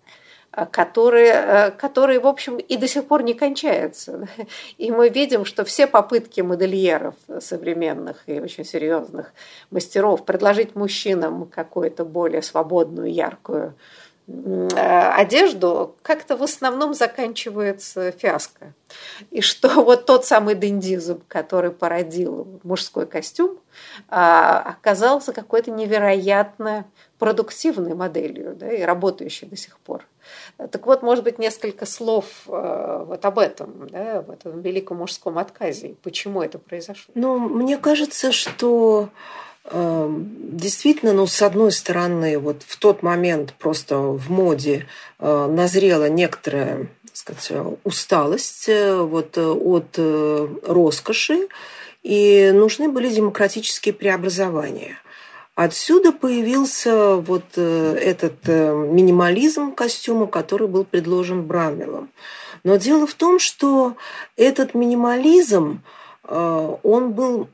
[0.72, 4.28] который, э, который, в общем, и до сих пор не кончается.
[4.78, 9.32] И мы видим, что все попытки модельеров современных и очень серьезных
[9.70, 13.74] мастеров предложить мужчинам какую-то более свободную, яркую Э,
[14.76, 18.74] одежду, как-то в основном заканчивается фиаско.
[19.30, 23.60] И что вот тот самый дендизм, который породил мужской костюм,
[24.10, 26.86] а, оказался какой-то невероятно
[27.20, 30.06] продуктивной моделью да, и работающей до сих пор.
[30.72, 35.38] Так вот, может быть, несколько слов э, вот об этом, да, об этом великом мужском
[35.38, 37.12] отказе, почему это произошло.
[37.16, 39.10] Ну, мне кажется, что
[39.70, 44.88] действительно, ну, с одной стороны, вот в тот момент просто в моде
[45.20, 47.52] э, назрела некоторая сказать,
[47.84, 50.00] усталость э, вот, э, от
[50.68, 51.48] роскоши,
[52.02, 54.98] и нужны были демократические преобразования.
[55.54, 62.10] Отсюда появился вот этот минимализм костюма, который был предложен Брамелом.
[62.64, 63.96] Но дело в том, что
[64.38, 65.84] этот минимализм,
[66.24, 67.50] он был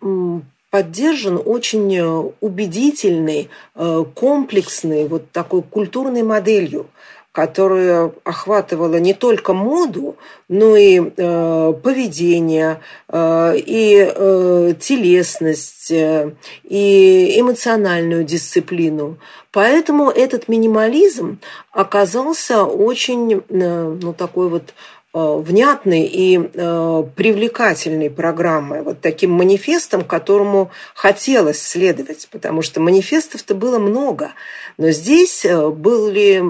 [0.70, 6.88] поддержан очень э, убедительной, э, комплексной, вот такой культурной моделью,
[7.32, 10.18] которая охватывала не только моду,
[10.50, 16.32] но и э, поведение, э, и э, телесность, э,
[16.64, 19.18] и эмоциональную дисциплину.
[19.52, 21.40] Поэтому этот минимализм
[21.72, 24.74] оказался очень, э, ну, такой вот
[25.13, 33.80] внятной и э, привлекательной программой, вот таким манифестом, которому хотелось следовать, потому что манифестов-то было
[33.80, 34.34] много,
[34.78, 36.43] но здесь э, были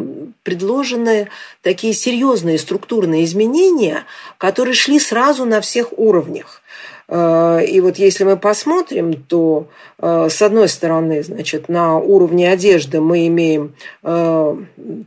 [0.43, 1.29] предложены
[1.61, 4.05] такие серьезные структурные изменения,
[4.37, 6.61] которые шли сразу на всех уровнях.
[7.09, 9.67] Э, и вот если мы посмотрим, то
[9.99, 14.57] э, с одной стороны, значит, на уровне одежды мы имеем э,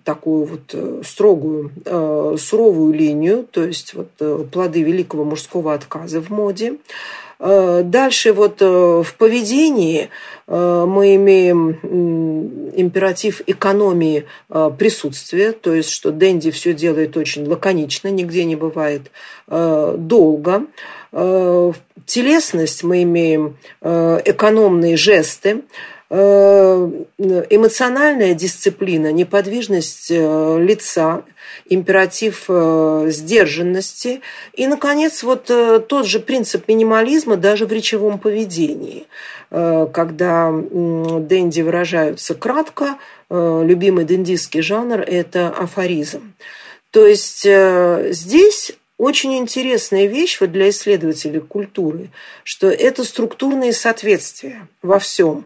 [0.04, 1.70] такую вот строгую,
[2.38, 6.76] суровую линию, то есть вот плоды великого мужского отказа в моде.
[7.40, 10.10] Дальше вот в поведении
[10.46, 11.70] мы имеем
[12.76, 14.26] императив экономии
[14.78, 19.10] присутствия, то есть что Дэнди все делает очень лаконично, нигде не бывает
[19.48, 20.66] долго.
[22.04, 25.60] Телесность мы имеем экономные жесты, э,
[26.10, 31.22] эмоциональная дисциплина, неподвижность э, лица,
[31.68, 32.48] императив
[33.12, 34.20] сдержанности.
[34.54, 39.06] И, наконец, вот тот же принцип минимализма даже в речевом поведении,
[39.50, 42.96] когда денди выражаются кратко,
[43.30, 46.34] любимый дендистский жанр– это афоризм.
[46.90, 52.10] То есть здесь очень интересная вещь вот для исследователей культуры,
[52.44, 55.42] что это структурные соответствия во всем, э,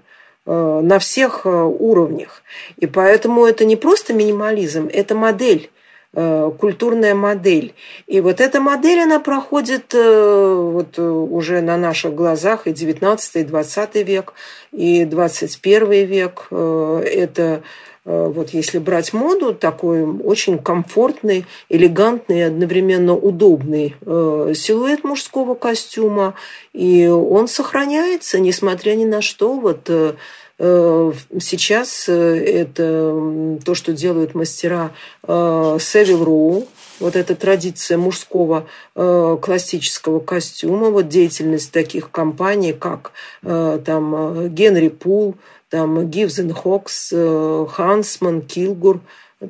[0.46, 2.42] на всех э, уровнях.
[2.76, 5.70] И поэтому это не просто минимализм, это модель
[6.12, 7.74] э, культурная модель.
[8.06, 13.94] И вот эта модель, она проходит вот уже на наших глазах и 19 и 20
[14.06, 14.34] век,
[14.72, 16.48] и 21 век.
[16.50, 17.60] Это Э,
[18.04, 26.34] вот если брать моду, такой очень комфортный, элегантный и одновременно удобный э, силуэт мужского костюма,
[26.74, 29.58] и он сохраняется, несмотря ни на что.
[29.58, 30.12] Вот э,
[30.58, 34.92] сейчас это то, что делают мастера
[35.26, 36.68] Севил Роу,
[37.00, 43.10] вот эта традиция мужского классического костюма, вот деятельность таких компаний, как
[43.42, 45.34] там Генри Пул,
[45.74, 49.00] там Гивзен Хокс, э, Хансман, Килгур,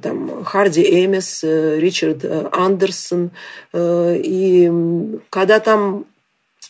[0.01, 3.31] там Харди Эмис, э, Ричард э, Андерсон.
[3.75, 4.73] И
[5.29, 6.07] когда там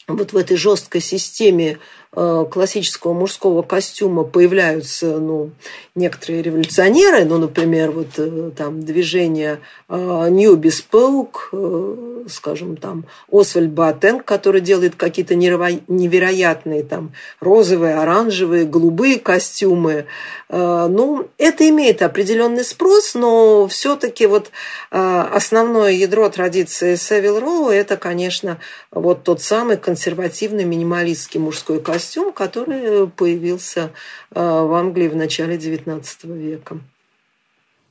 [0.09, 1.79] вот в этой жесткой системе
[2.15, 5.51] классического мужского костюма появляются ну,
[5.95, 14.61] некоторые революционеры, ну, например, вот э, там движение New Bespoke, скажем, там Освальд Батенг, который
[14.61, 20.07] делает какие-то невероятные там розовые, оранжевые, голубые костюмы.
[20.49, 24.51] Э, ну, это имеет определенный спрос, но все-таки вот
[24.91, 28.59] основное ядро традиции Севил Роу– это, конечно,
[28.91, 33.91] вот тот самый консервативный минималистский мужской костюм, костюм, который появился
[34.31, 36.05] э, в Англии в начале XIX
[36.37, 36.79] века.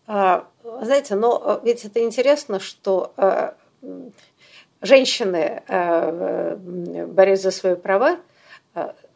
[0.06, 0.45] А,
[0.82, 3.54] знаете, но э, ведь это интересно, что э,
[4.82, 5.63] женщины,
[7.08, 8.17] борясь за свои права,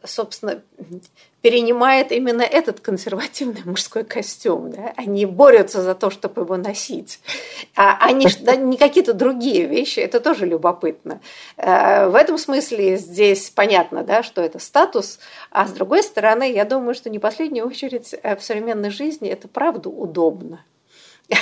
[0.04, 0.62] собственно,
[1.42, 4.70] перенимает именно этот консервативный мужской костюм.
[4.70, 4.92] Да?
[4.96, 7.20] Они борются за то, чтобы его носить.
[7.76, 11.20] А они да, не какие-то другие вещи, это тоже любопытно.
[11.56, 15.18] Э, в этом смысле здесь понятно, да, что это статус,
[15.50, 19.48] а с другой стороны, я думаю, что не последнюю очередь э, в современной жизни это
[19.48, 20.64] правда удобно.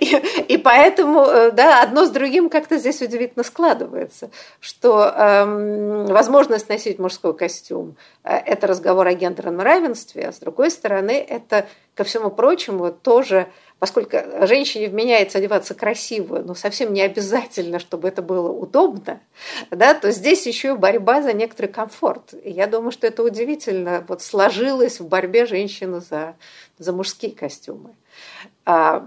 [0.00, 0.16] И,
[0.48, 6.98] и поэтому, э, да, одно с другим как-то здесь удивительно складывается, что эм, возможность носить
[6.98, 12.30] мужской костюм э,– это разговор о гендерном равенстве, а с другой стороны, это, ко всему
[12.30, 13.48] прочему, тоже
[13.82, 14.16] поскольку
[14.46, 19.18] женщине вменяется одеваться красиво, но совсем не обязательно, чтобы это было удобно,
[19.72, 22.32] да, то здесь еще борьба за некоторый комфорт.
[22.44, 26.36] И я думаю, что это удивительно вот сложилось в борьбе женщины за,
[26.78, 27.96] за мужские костюмы.
[28.64, 29.06] А,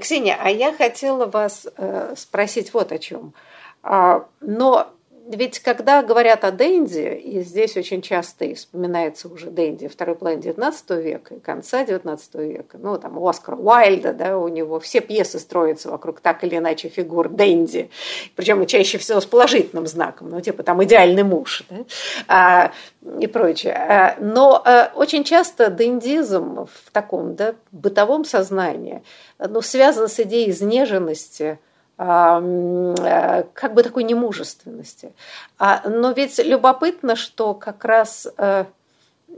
[0.00, 3.34] Ксения, а я хотела вас э, спросить вот о чем.
[3.82, 4.92] А, но
[5.36, 11.02] ведь когда говорят о Дэнди, и здесь очень часто вспоминается уже Дэнди второй половины XIX
[11.02, 15.38] века и конца XIX века, ну, там, у Оскара Уайльда, да, у него все пьесы
[15.38, 17.90] строятся вокруг так или иначе фигур Дэнди,
[18.36, 21.84] причем чаще всего с положительным знаком, ну, типа там идеальный муж, да,
[22.26, 22.72] а,
[23.20, 23.74] и прочее.
[23.74, 29.02] А, но а, очень часто дендизм в таком, да, бытовом сознании,
[29.38, 31.58] ну, связан с идеей изнеженности,
[31.98, 35.12] как бы такой немужественности.
[35.58, 38.28] А, но ведь любопытно, что как раз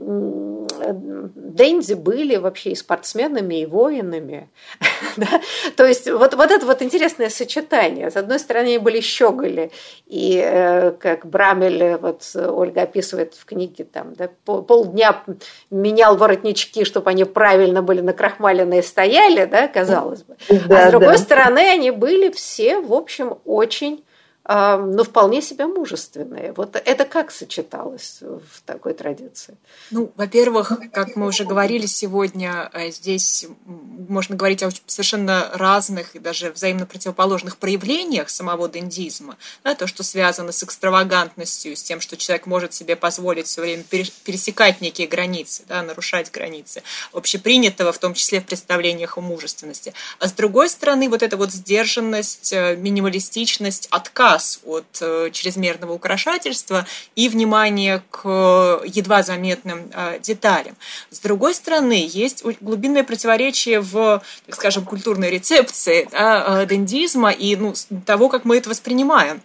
[0.01, 0.93] э,
[1.35, 4.49] Дензи были вообще и спортсменами, и воинами.
[5.17, 5.41] да?
[5.75, 8.09] То есть вот, вот это вот интересное сочетание.
[8.09, 9.71] С одной стороны, они были щеголи,
[10.07, 15.23] и э, как Брамель, вот Ольга описывает в книге, там, да, полдня
[15.69, 20.37] менял воротнички, чтобы они правильно были накрахмаленные стояли, да, казалось бы.
[20.67, 21.17] Да, а с другой да.
[21.17, 24.03] стороны, они были все, в общем, очень
[24.43, 26.51] но вполне себе мужественные.
[26.53, 29.55] Вот это как сочеталось в такой традиции?
[29.91, 36.19] Ну, во-первых, как мы уже говорили сегодня, э, здесь можно говорить о совершенно разных и
[36.19, 39.37] даже взаимно противоположных проявлениях самого дендизма.
[39.63, 43.83] Да, то, что связано с экстравагантностью, с тем, что человек может себе позволить все время
[43.83, 46.81] пересекать некие границы, да, нарушать границы
[47.13, 49.93] общепринятого, в том числе в представлениях о мужественности.
[50.17, 55.93] А с другой стороны, вот эта вот сдержанность, э, минималистичность, отказ отказ от э, чрезмерного
[55.93, 60.75] украшательства и внимание к э, едва заметным э, деталям.
[61.09, 67.73] С другой стороны, есть глубинное противоречие в, так скажем, культурной рецепции да, дендизма и ну,
[68.05, 69.41] того, как мы это воспринимаем.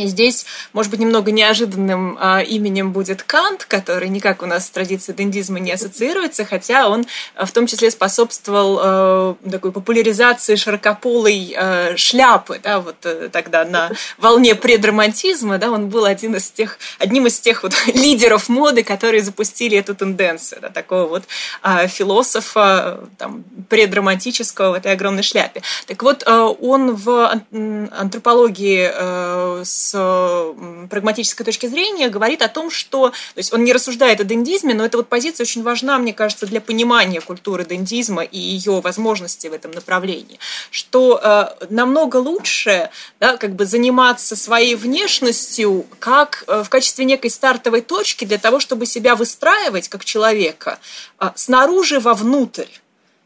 [0.00, 4.70] И здесь, может быть, немного неожиданным э, именем будет Кант, который никак у нас с
[4.70, 11.54] традицией дендизма не ассоциируется, хотя он э, в том числе способствовал э, такой популяризации широкополой
[11.54, 16.78] э, шляпы, да, вот э, тогда на волне предромантизма, да, он был один из тех,
[16.98, 21.24] одним из тех вот лидеров моды, которые запустили эту тенденцию, да, такого вот
[21.62, 25.62] э, философа там, предромантического в этой огромной шляпе.
[25.86, 33.10] Так вот, э, он в антропологии э, с прагматической точки зрения говорит о том, что,
[33.10, 36.46] то есть он не рассуждает о дендизме, но эта вот позиция очень важна, мне кажется,
[36.46, 40.38] для понимания культуры дендизма и ее возможностей в этом направлении,
[40.70, 47.30] что э, намного лучше да, как бы заниматься своей внешностью как э, в качестве некой
[47.30, 50.78] стартовой точки для того, чтобы себя выстраивать как человека
[51.18, 52.68] э, снаружи вовнутрь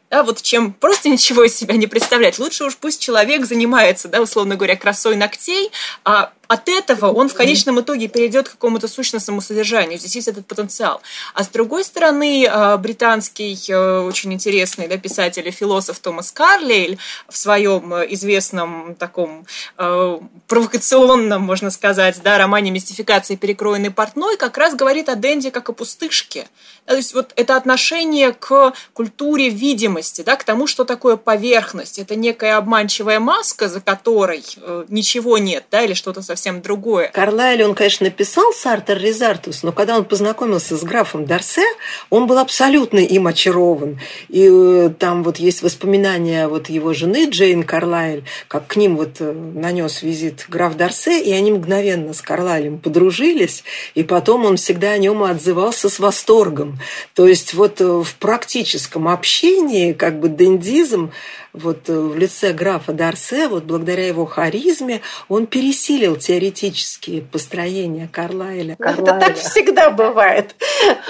[0.09, 2.39] да, вот чем просто ничего из себя не представлять.
[2.39, 5.71] Лучше уж пусть человек занимается, да, условно говоря, красой ногтей,
[6.03, 9.99] а от этого он в конечном итоге перейдет к какому-то сущностному содержанию.
[9.99, 11.01] Здесь есть этот потенциал.
[11.33, 16.97] А с другой стороны, а, британский э, очень интересный да, писатель и философ Томас Карлейль
[17.27, 19.45] в своем э, известном таком
[19.77, 25.69] э, провокационном, можно сказать, да, романе «Мистификация перекроенный портной» как раз говорит о Дэнди как
[25.69, 26.47] о пустышке.
[26.85, 31.97] То есть вот это отношение к культуре видимости, да, к тому, что такое поверхность.
[31.99, 34.43] Это некая обманчивая маска, за которой
[34.89, 37.09] ничего нет, да, или что-то совсем совсем другое.
[37.13, 41.63] Карлайль, он, конечно, написал Сартер Резартус, но когда он познакомился с графом Дарсе,
[42.09, 44.01] он был абсолютно им очарован.
[44.27, 49.15] И э, там вот есть воспоминания вот его жены Джейн Карлайль, как к ним вот
[49.19, 53.63] э, нанес визит граф Дарсе, и они мгновенно с Карлайлем подружились,
[53.93, 56.79] и потом он всегда о нем отзывался с восторгом.
[57.13, 61.11] То есть вот э, в практическом общении как бы дендизм
[61.55, 68.75] вот в лице графа Дарсе, вот благодаря его харизме, он пересилил теоретические построения Карлайля.
[68.75, 69.17] Карлайля.
[69.17, 70.55] Это так всегда бывает.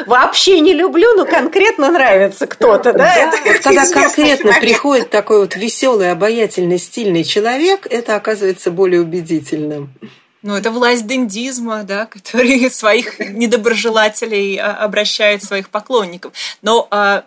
[0.05, 3.13] Вообще не люблю, но конкретно нравится кто-то, да?
[3.15, 4.61] да вот когда конкретно момент.
[4.61, 9.89] приходит такой вот веселый, обаятельный, стильный человек, это оказывается более убедительным.
[10.45, 16.33] Ну, это власть дендизма, да, который своих недоброжелателей а, обращает своих поклонников.
[16.61, 17.23] Но а,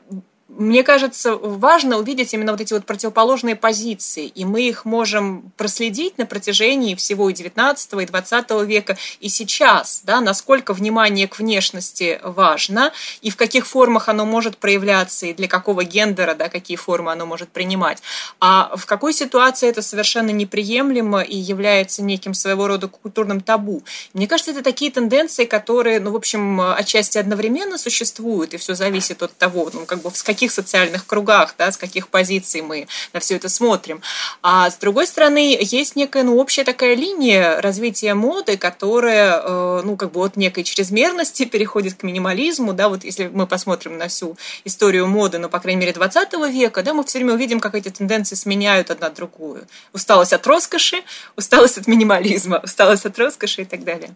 [0.49, 6.17] мне кажется, важно увидеть именно вот эти вот противоположные позиции, и мы их можем проследить
[6.17, 12.19] на протяжении всего и 19 и 20 века, и сейчас, да, насколько внимание к внешности
[12.23, 17.13] важно, и в каких формах оно может проявляться, и для какого гендера, да, какие формы
[17.13, 18.03] оно может принимать,
[18.41, 23.83] а в какой ситуации это совершенно неприемлемо и является неким своего рода культурным табу.
[24.15, 29.23] Мне кажется, это такие тенденции, которые, ну, в общем, отчасти одновременно существуют, и все зависит
[29.23, 32.87] от того, ну, как бы с каких каких социальных кругах, да, с каких позиций мы
[33.13, 34.01] на все это смотрим.
[34.41, 39.97] А с другой стороны, есть некая ну, общая такая линия развития моды, которая э, ну,
[39.97, 42.73] как бы от некой чрезмерности переходит к минимализму.
[42.73, 46.85] Да, вот если мы посмотрим на всю историю моды, ну, по крайней мере, 20 века,
[46.85, 49.67] да, мы все время увидим, как эти тенденции сменяют одна другую.
[49.93, 51.03] Усталость от роскоши,
[51.37, 54.15] усталость от минимализма, усталость от роскоши и так далее.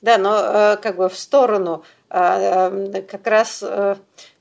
[0.00, 3.64] Да, но э, как бы в сторону э, как раз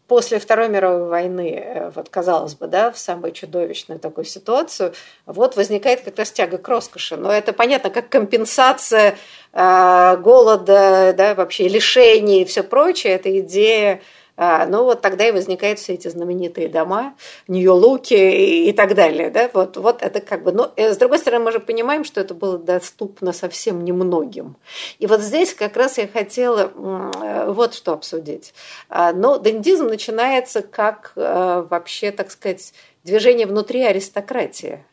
[0.07, 4.93] после Второй мировой войны, э, вот казалось бы, да, в самую чудовищную такую ситуацию,
[5.25, 7.17] вот возникает как раз тяга к роскоши.
[7.17, 9.17] Но это понятно, как компенсация
[9.53, 13.13] э, голода, да, вообще лишений и все прочее.
[13.13, 14.01] Это идея
[14.38, 17.15] ну вот тогда и возникают все эти знаменитые дома,
[17.47, 19.29] Нью-Луки и, так далее.
[19.29, 19.49] Да?
[19.53, 20.51] Вот, вот это как бы...
[20.51, 24.57] Но э, с другой стороны, мы же понимаем, что это было доступно совсем немногим.
[24.99, 28.53] И вот здесь как раз я хотела э, вот что обсудить.
[28.89, 32.73] А, но дендизм начинается как э, вообще, так сказать,
[33.03, 34.83] движение внутри аристократии.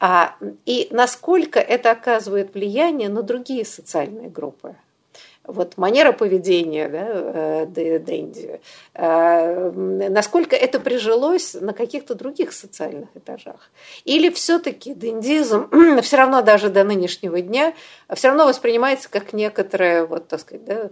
[0.00, 0.34] А,
[0.66, 4.74] и насколько это оказывает влияние на другие социальные группы
[5.44, 8.60] вот манера поведения да, э, Дэнди,
[8.94, 9.70] э,
[10.08, 13.70] насколько это прижилось на каких-то других социальных этажах.
[14.04, 15.68] Или все-таки дендизм
[16.02, 17.74] все равно даже до нынешнего дня
[18.14, 20.90] все равно воспринимается как некоторая, вот, так сказать, да,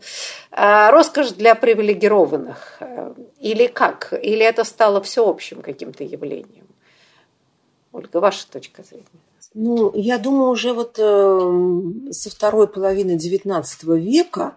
[0.51, 2.78] а, роскошь для привилегированных.
[2.80, 4.12] Э, или как?
[4.12, 6.66] Или это стало всеобщим каким-то явлением?
[7.92, 9.07] Ольга, ваша точка зрения.
[9.53, 13.64] Ну, я думаю, уже вот э, со второй половины XIX
[13.98, 14.57] века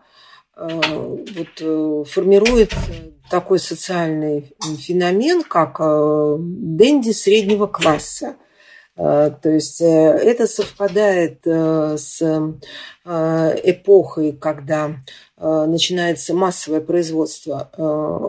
[0.56, 2.78] э, вот, э, формируется
[3.30, 8.36] такой социальный феномен, как э, денди среднего класса.
[8.96, 12.22] Э, то есть э, это совпадает э, с
[13.06, 14.96] эпохой, когда
[15.36, 17.70] начинается массовое производство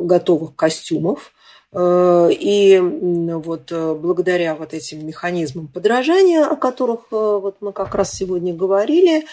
[0.03, 1.33] готовых костюмов
[1.77, 8.13] и вот э, благодаря вот этим механизмам подражания, о которых э, вот мы как раз
[8.13, 9.25] сегодня говорили,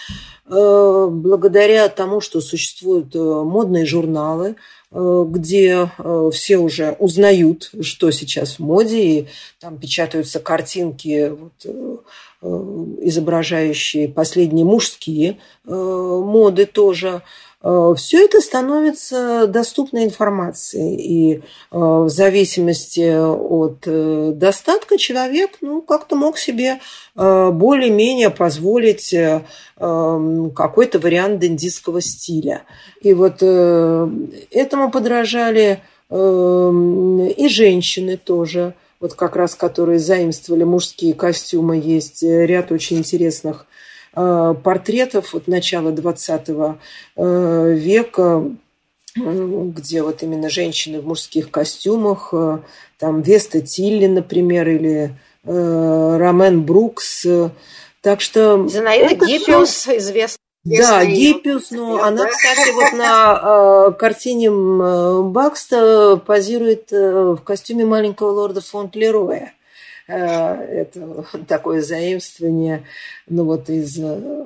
[0.44, 4.56] благодаря тому, что существуют модные журналы,
[4.90, 5.88] где
[6.32, 9.26] все уже узнают, что сейчас в моде, и
[9.60, 11.52] там печатаются картинки, вот,
[13.02, 17.22] изображающие последние мужские моды тоже.
[17.62, 20.96] Э, все это становится доступной информацией.
[20.96, 21.40] И э,
[21.70, 26.80] в зависимости от э, достатка человек ну, как-то мог себе
[27.14, 29.14] более-менее позволить
[29.76, 32.62] какой-то вариант дендистского стиля.
[33.02, 41.76] И вот этому подражали и женщины тоже, вот как раз которые заимствовали мужские костюмы.
[41.84, 43.66] Есть ряд очень интересных
[44.14, 48.44] портретов от начала 20 э, века,
[49.16, 52.32] э, где вот именно женщины в мужских костюмах,
[52.98, 57.26] там Веста Тилли, например, или Ромен Брукс.
[58.00, 58.68] Так что...
[58.68, 59.98] Зинаида Гиппиус все...
[59.98, 60.38] известна.
[60.64, 62.30] Да, Гиппиус, но я, она, да?
[62.30, 69.54] кстати, вот на э, картине Бакста позирует э, в костюме маленького лорда фон Лероя.
[70.08, 72.84] Э, это такое заимствование,
[73.28, 74.00] ну вот из,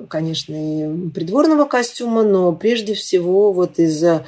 [0.07, 4.23] конечно, и придворного костюма, но прежде всего вот из э,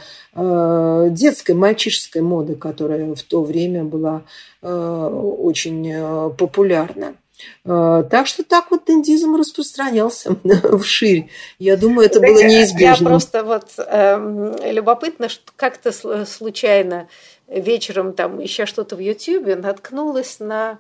[1.12, 4.24] детской, мальчишеской моды, которая в то время была
[4.62, 7.16] э, очень популярна.
[7.64, 10.36] Так что так вот индизм распространялся
[10.80, 11.30] вширь.
[11.58, 13.06] Я думаю, это было неизбежно.
[13.06, 15.94] Я просто вот э, любопытно, что как-то
[16.26, 17.08] случайно
[17.48, 20.80] вечером там еще что-то в Ютьюбе наткнулась на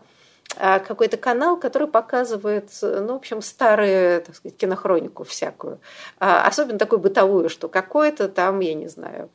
[0.59, 5.79] какой-то канал, который показывает, ну, в общем, старые, так сказать, кинохронику всякую.
[6.19, 9.29] А, особенно такую бытовую, что какой-то там, я не знаю,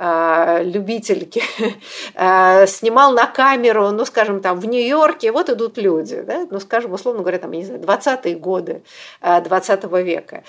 [0.00, 1.42] любительки,
[2.14, 6.92] а, снимал на камеру, ну, скажем, там, в Нью-Йорке, вот идут люди, да, ну, скажем,
[6.92, 8.82] условно говоря, там, я не знаю, 20-е годы
[9.20, 10.44] 20 а, века.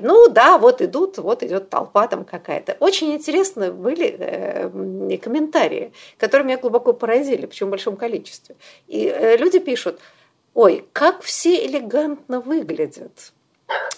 [0.00, 2.76] Ну, да, вот идут, вот идет толпа там какая-то.
[2.78, 8.56] Очень интересно были э, комментарии, которые меня глубоко поразили, причем в большом количестве.
[8.86, 10.00] И э, люди пишут,
[10.54, 13.32] ой, как все элегантно выглядят,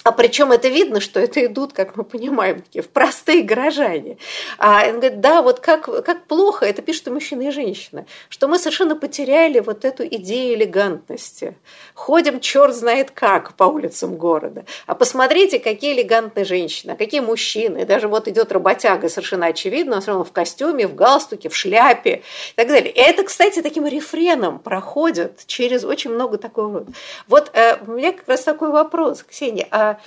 [0.02, 4.16] а причем это видно, что это идут, как мы понимаем, такие в простые горожане.
[4.58, 8.48] А он говорит, да, вот как, как плохо, это пишут и мужчины, и женщины, что
[8.48, 11.56] мы совершенно потеряли вот эту идею элегантности.
[11.94, 14.64] Ходим черт знает как по улицам города.
[14.86, 17.84] А посмотрите, какие элегантные женщины, какие мужчины.
[17.84, 22.22] Даже вот идет работяга, совершенно очевидно, он все равно в костюме, в галстуке, в шляпе
[22.52, 22.90] и так далее.
[22.90, 26.86] И это, кстати, таким рефреном проходит через очень много такого.
[27.28, 29.98] Вот э, у меня как раз такой вопрос, Ксения состоянии, а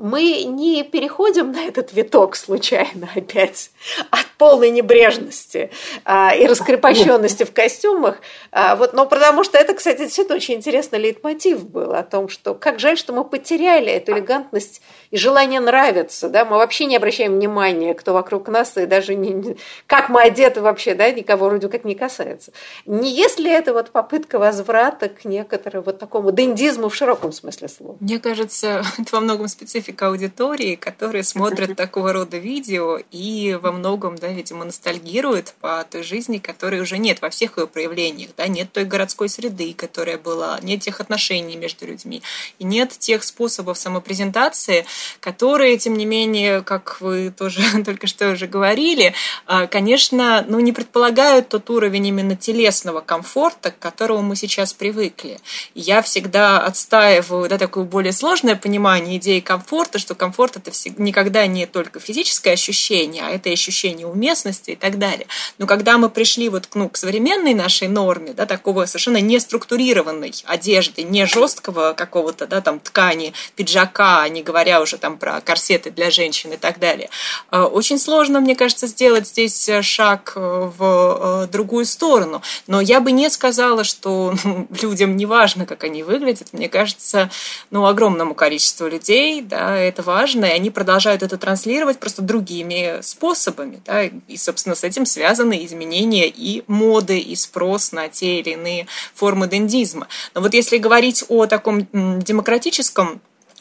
[0.00, 3.70] мы не переходим на этот виток случайно опять
[4.10, 5.70] от полной небрежности
[6.04, 8.16] а, и раскрепощенности в костюмах.
[8.50, 12.54] А, вот, но потому что это, кстати, действительно очень интересный лейтмотив был о том, что
[12.54, 14.80] как жаль, что мы потеряли эту элегантность
[15.10, 16.30] и желание нравиться.
[16.30, 16.46] Да?
[16.46, 20.94] Мы вообще не обращаем внимания, кто вокруг нас, и даже не, как мы одеты вообще,
[20.94, 22.52] да, никого вроде как не касается.
[22.86, 27.96] Не если это вот попытка возврата к некоторому вот такому дендизму в широком смысле слова?
[28.00, 34.16] Мне кажется, это во многом специфика аудитории, которые смотрят такого рода видео и во многом,
[34.16, 38.30] да, видимо, ностальгируют по той жизни, которой уже нет во всех ее проявлениях.
[38.36, 38.46] Да?
[38.46, 42.22] Нет той городской среды, которая была, нет тех отношений между людьми,
[42.58, 44.86] и нет тех способов самопрезентации,
[45.20, 49.14] которые, тем не менее, как вы тоже только что уже говорили,
[49.46, 55.38] а, конечно, ну, не предполагают тот уровень именно телесного комфорта, к которому мы сейчас привыкли.
[55.74, 61.66] я всегда отстаиваю да, такое более сложное понимание идеи комфорта, что комфорт это никогда не
[61.66, 65.26] только физическое ощущение, а это ощущение уместности и так далее.
[65.58, 71.02] Но когда мы пришли вот ну, к современной нашей норме, да, такого совершенно неструктурированной одежды,
[71.02, 76.52] не жесткого какого-то да, там ткани, пиджака, не говоря уже там про корсеты для женщин
[76.52, 77.08] и так далее,
[77.52, 82.42] э, очень сложно, мне кажется, сделать здесь шаг э, в э, другую сторону.
[82.66, 86.48] Но я бы не сказала, что ну, людям не важно, как они выглядят.
[86.52, 87.30] Мне кажется,
[87.70, 93.80] ну, огромному количеству людей да, это важно, и они продолжают это транслировать просто другими способами.
[93.84, 98.86] Да, и, собственно, с этим связаны изменения и моды, и спрос на те или иные
[99.14, 100.08] формы дендизма.
[100.34, 101.86] Но вот если говорить о таком
[102.20, 103.20] демократическом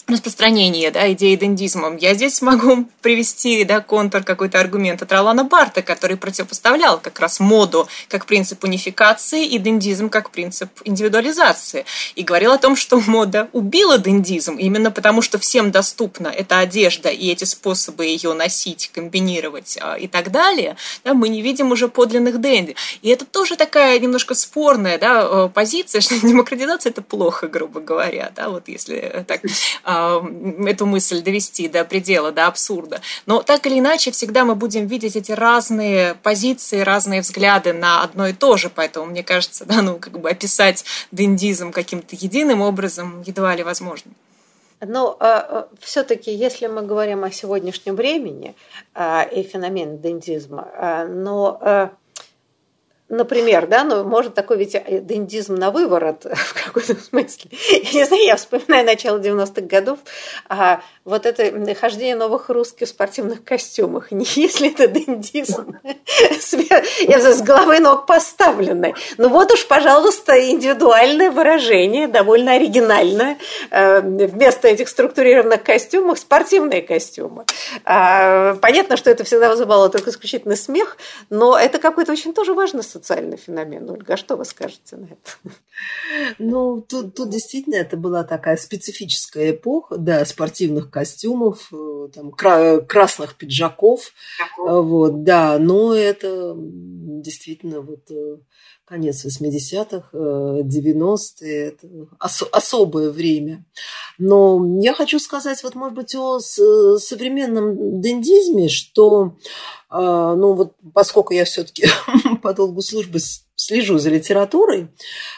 [0.10, 1.98] распространение да, идеи дендизмом.
[1.98, 7.40] Я здесь могу привести да, контур какой-то аргумент от Ролана Барта, который противопоставлял как раз
[7.40, 11.86] моду как принцип унификации и дендизм как принцип индивидуализации.
[12.16, 17.10] И говорил о том, что мода убила дендизм именно потому, что всем доступна эта одежда
[17.10, 20.76] и эти способы ее носить, комбинировать а, и так далее.
[21.04, 22.76] Да, мы не видим уже подлинных денди.
[23.02, 28.32] И это тоже такая немножко спорная да, э, позиция, что демократизация– это плохо, грубо говоря.
[28.36, 29.42] Да, вот если так
[29.84, 29.99] а,
[30.66, 33.02] эту мысль довести до предела, до абсурда.
[33.26, 38.28] Но так или иначе, всегда мы будем видеть эти разные позиции, разные взгляды на одно
[38.28, 38.70] и то же.
[38.70, 44.12] Поэтому, мне кажется, да, ну, как бы описать дендизм каким-то единым образом едва ли возможно.
[44.82, 48.56] Но э, все-таки, если мы говорим о сегодняшнем времени
[48.96, 51.90] э, и феномене дендизма, э, но э,
[53.10, 57.52] Например, да, ну, может такой ведь дендизм на выворот в каком-то смысле.
[57.84, 60.00] Я не знаю, я вспоминаю начало 90-х годов,
[60.48, 64.12] а вот это хождение новых русских в спортивных костюмах.
[64.20, 65.76] Не если это дендизм,
[67.08, 68.94] я с головы ног поставленный.
[69.18, 73.38] Ну вот уж, пожалуйста, индивидуальное выражение, довольно оригинальное.
[73.72, 77.46] Э, вместо этих структурированных костюмов спортивные костюмы.
[77.86, 80.98] А, понятно, что это всегда вызывало только исключительно смех,
[81.30, 83.90] но это какой-то очень тоже важный социальный феномен.
[83.90, 85.56] Ольга, а что вы скажете на это?
[86.38, 93.36] Ну, тут, тут действительно это была такая специфическая эпоха, да, спортивных костюмов, э, там, красных
[93.36, 94.86] пиджаков, Пиджаков.
[94.86, 98.38] вот, да, но это действительно вот э,
[98.86, 101.88] конец 80-х, 90-е, это
[102.20, 103.66] ос- особое время.
[104.18, 109.38] Но я хочу сказать, вот, может быть, о современном дендизме, что,
[109.92, 111.88] ну, вот, поскольку я все-таки
[112.42, 113.20] по долгу службы
[113.60, 114.88] слежу за литературой,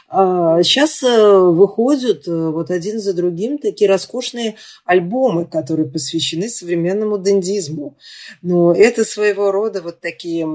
[0.10, 7.18] сейчас а, э, выходят э, вот один за другим такие роскошные альбомы, которые посвящены современному
[7.18, 7.98] дендизму.
[8.42, 10.46] Но это своего рода вот такие,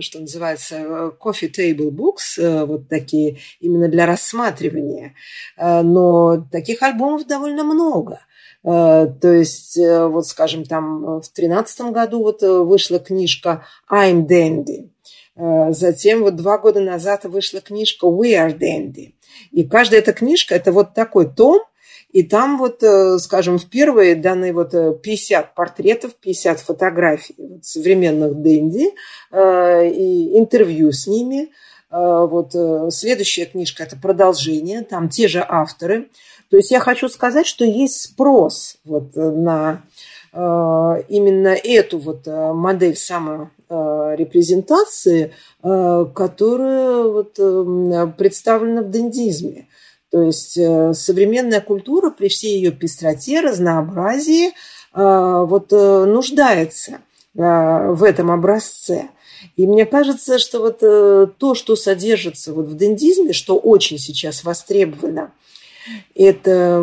[0.00, 5.14] что называется, э, coffee table books, вот такие именно для рассматривания.
[5.58, 8.20] Но таких альбомов довольно много.
[8.62, 14.92] То есть, вот скажем, там в тринадцатом году вот вышла книжка «I'm Dandy»,
[15.36, 19.14] Э, затем вот два года назад вышла книжка «We are Dandy».
[19.50, 21.62] И каждая эта книжка– это вот такой том,
[22.10, 28.34] и там вот, э, скажем, в первые даны вот 50 э, портретов, 50 фотографий современных
[28.34, 28.90] Дэнди
[29.32, 31.50] и интервью с ними.
[31.90, 32.54] Вот
[32.90, 36.08] следующая книжка– это продолжение, там те же авторы.
[36.52, 39.82] То есть я хочу сказать, что есть спрос вот на
[40.34, 42.96] именно эту вот модель
[43.74, 45.32] Э, репрезентации,
[45.62, 47.36] э, которая вот
[48.18, 49.66] представлена в дендизме.
[50.10, 54.50] То есть э, современная культура при всей ее пестроте, разнообразии
[54.94, 56.98] вот нуждается
[57.32, 59.08] в этом образце.
[59.56, 65.32] И мне кажется, что вот то, что содержится вот в дендизме, что очень сейчас востребовано,
[66.14, 66.82] это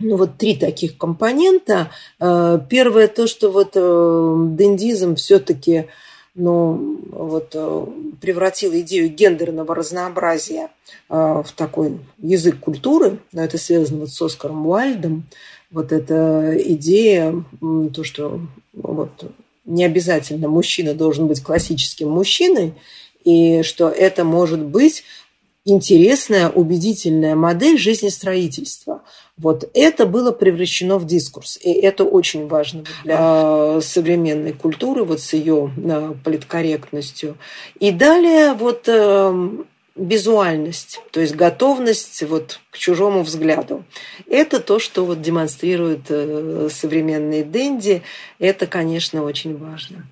[0.00, 1.90] ну, вот три таких компонента.
[2.20, 5.86] Э, первое то, что вот э, дендизм все-таки
[6.34, 7.86] ну, вот, э,
[8.20, 10.68] превратил идею гендерного разнообразия
[11.08, 15.24] в такой язык культуры, но это связано вот с Оскаром Уальдом,
[15.70, 18.40] вот эта идея, то, что
[18.72, 19.10] вот,
[19.64, 22.74] не обязательно мужчина должен быть классическим мужчиной,
[23.24, 25.04] и что это может быть
[25.64, 29.02] интересная, убедительная модель жизнестроительства–
[29.36, 35.32] вот это было превращено в дискурс, и это очень важно для современной культуры, вот с
[35.32, 37.36] ее э, политкорректностью.
[37.80, 43.84] И далее вот эм, визуальность, то есть готовность вот к чужому взгляду.
[44.28, 48.02] Это то, что вот демонстрируют э, современные денди.
[48.38, 50.06] Это, конечно, очень важно.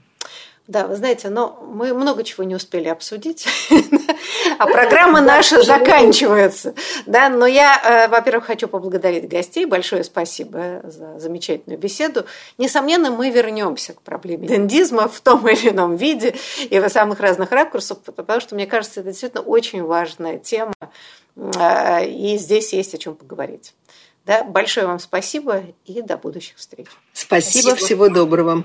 [0.73, 3.47] Да, вы знаете, но мы много чего не успели обсудить,
[4.59, 6.75] а программа наша заканчивается.
[7.05, 9.67] Да, но я, э, во-первых, хочу поблагодарить гостей.
[9.67, 12.25] Большое спасибо за замечательную беседу.
[12.57, 16.37] Несомненно, мы вернемся к проблеме дендизма в том или ином виде
[16.71, 20.73] и в самых разных ракурсах, потому что, мне кажется, это действительно очень важная тема,
[21.37, 23.75] э, и здесь есть о чем поговорить.
[24.25, 26.87] Да, большое вам спасибо и до будущих встреч.
[27.13, 27.77] Спасибо, спасибо.
[27.77, 28.65] всего доброго.